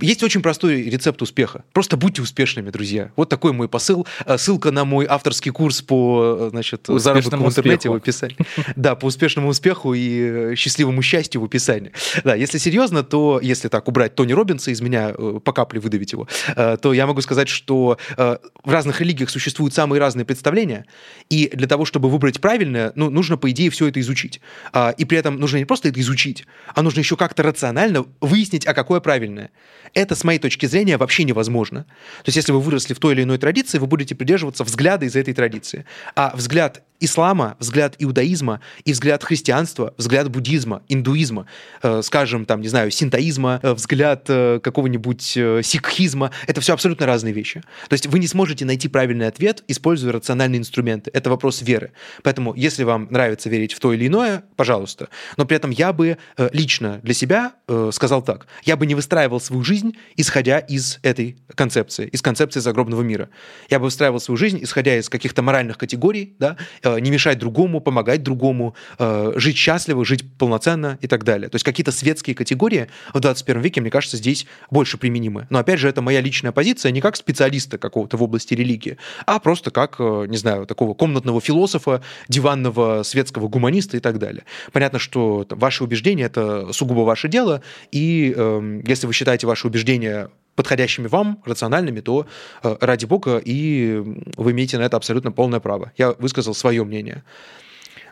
[0.00, 1.64] есть очень простой рецепт успеха.
[1.72, 3.10] Просто будьте успешными, друзья.
[3.16, 4.06] Вот такой мой посыл.
[4.26, 7.94] Э, ссылка на мой авторский курс по э, значит, заработку в интернете успеху.
[7.94, 8.36] в описании.
[8.76, 11.92] Да, по успешному успеху и счастливому счастью в описании.
[12.24, 16.12] Да, если серьезно, то если так убрать Тони Робинса из меня, э, по капле выдавить
[16.12, 20.86] его, то я могу сказать, что в разных религиях существуют самые разные представления,
[21.28, 24.40] и для того, чтобы выбрать правильное, ну, нужно, по идее, все это изучить.
[24.72, 28.66] А, и при этом нужно не просто это изучить, а нужно еще как-то рационально выяснить,
[28.66, 29.50] а какое правильное.
[29.94, 31.84] Это, с моей точки зрения, вообще невозможно.
[31.84, 35.16] То есть, если вы выросли в той или иной традиции, вы будете придерживаться взгляда из
[35.16, 35.84] этой традиции.
[36.14, 41.46] А взгляд ислама, взгляд иудаизма и взгляд христианства, взгляд буддизма, индуизма,
[41.82, 47.06] э, скажем, там, не знаю, синтоизма, э, взгляд э, какого-нибудь э, сикхизма, это все абсолютно
[47.06, 47.62] разные вещи.
[47.88, 51.10] То есть вы не сможете найти правильный ответ, используя рациональные инструменты.
[51.12, 51.92] Это вопрос веры.
[52.22, 55.08] Поэтому, если вам нравится верить в то или иное, пожалуйста.
[55.36, 58.46] Но при этом я бы э, лично для себя э, сказал так.
[58.64, 63.28] Я бы не выстраивал свою жизнь, исходя из этой концепции, из концепции загробного мира.
[63.68, 67.80] Я бы выстраивал свою жизнь, исходя из каких-то моральных категорий, да, э, не мешать другому,
[67.80, 71.48] помогать другому, э, жить счастливо, жить полноценно и так далее.
[71.48, 75.46] То есть какие-то светские категории в 21 веке, мне кажется, здесь больше применимы.
[75.50, 79.38] Но опять же, это моя личная позиция, не как специалиста какого-то в области религии, а
[79.38, 84.44] просто как, э, не знаю, такого комнатного философа, диванного светского гуманиста и так далее.
[84.72, 90.30] Понятно, что ваши убеждения— это сугубо ваше дело, и э, если вы считаете ваши убеждения
[90.54, 92.26] подходящими вам, рациональными, то
[92.62, 94.02] э, ради бога, и
[94.36, 95.92] вы имеете на это абсолютно полное право.
[95.96, 97.24] Я высказал свое мнение.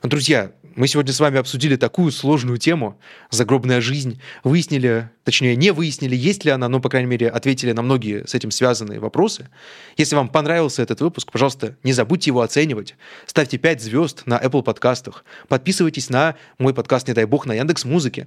[0.03, 2.99] Друзья, мы сегодня с вами обсудили такую сложную тему
[3.31, 4.19] «Загробная жизнь».
[4.45, 8.35] Выяснили, точнее, не выяснили, есть ли она, но, по крайней мере, ответили на многие с
[8.35, 9.51] этим связанные вопросы.
[9.99, 12.95] Если вам понравился этот выпуск, пожалуйста, не забудьте его оценивать.
[13.27, 15.23] Ставьте 5 звезд на Apple подкастах.
[15.49, 18.27] Подписывайтесь на мой подкаст «Не дай бог» на Яндекс Музыке.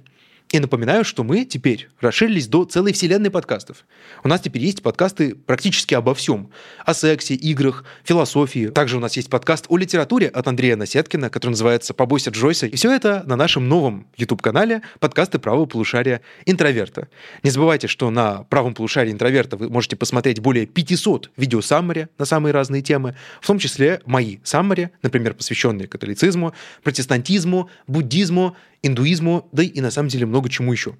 [0.50, 3.84] И напоминаю, что мы теперь расширились до целой вселенной подкастов.
[4.22, 6.50] У нас теперь есть подкасты практически обо всем.
[6.84, 8.68] О сексе, играх, философии.
[8.68, 12.66] Также у нас есть подкаст о литературе от Андрея Насеткина, который называется «Побойся Джойса».
[12.66, 17.08] И все это на нашем новом YouTube-канале подкасты правого полушария интроверта.
[17.42, 22.26] Не забывайте, что на правом полушарии интроверта вы можете посмотреть более 500 видео саммари на
[22.26, 29.62] самые разные темы, в том числе мои саммари, например, посвященные католицизму, протестантизму, буддизму индуизму, да
[29.62, 30.96] и на самом деле много чему еще.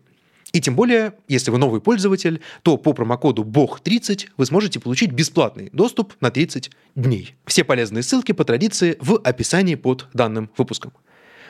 [0.52, 5.68] И тем более, если вы новый пользователь, то по промокоду BOG30 вы сможете получить бесплатный
[5.72, 7.34] доступ на 30 дней.
[7.44, 10.92] Все полезные ссылки по традиции в описании под данным выпуском.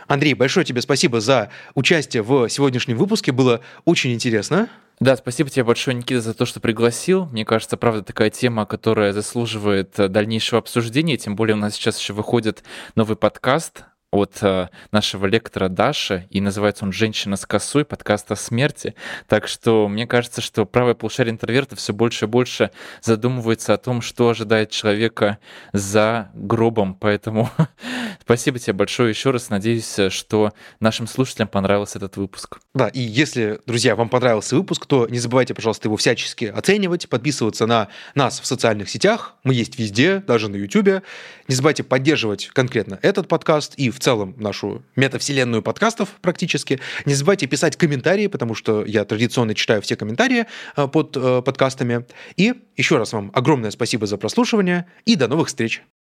[0.07, 3.33] Андрей, большое тебе спасибо за участие в сегодняшнем выпуске.
[3.33, 4.71] Было очень интересно.
[5.01, 7.27] Да, спасибо тебе большое, Никита, за то, что пригласил.
[7.27, 11.19] Мне кажется, правда, такая тема, которая заслуживает дальнейшего обсуждения.
[11.19, 12.63] Тем более у нас сейчас еще выходит
[12.95, 13.85] новый подкаст
[14.15, 18.95] от э, нашего лектора Даши, и называется он «Женщина с косой», подкаст о смерти.
[19.27, 22.71] Так что мне кажется, что правое полушарие интроверта все больше и больше
[23.03, 25.39] задумывается о том, что ожидает человека
[25.73, 26.95] за гробом.
[26.95, 27.51] Поэтому
[28.23, 29.51] спасибо тебе большое еще раз.
[29.51, 32.59] Надеюсь, что нашим слушателям понравился этот выпуск.
[32.73, 37.67] Да, и если, друзья, вам понравился выпуск, то не забывайте, пожалуйста, его всячески оценивать, подписываться
[37.67, 39.35] на нас в социальных сетях.
[39.43, 41.03] Мы есть везде, даже на YouTube.
[41.49, 46.79] Не забывайте поддерживать конкретно этот подкаст и в целом нашу метавселенную подкастов практически.
[47.07, 50.45] Не забывайте писать комментарии, потому что я традиционно читаю все комментарии
[50.77, 52.05] э, под э, подкастами.
[52.37, 55.83] И еще раз вам огромное спасибо за прослушивание и до новых встреч!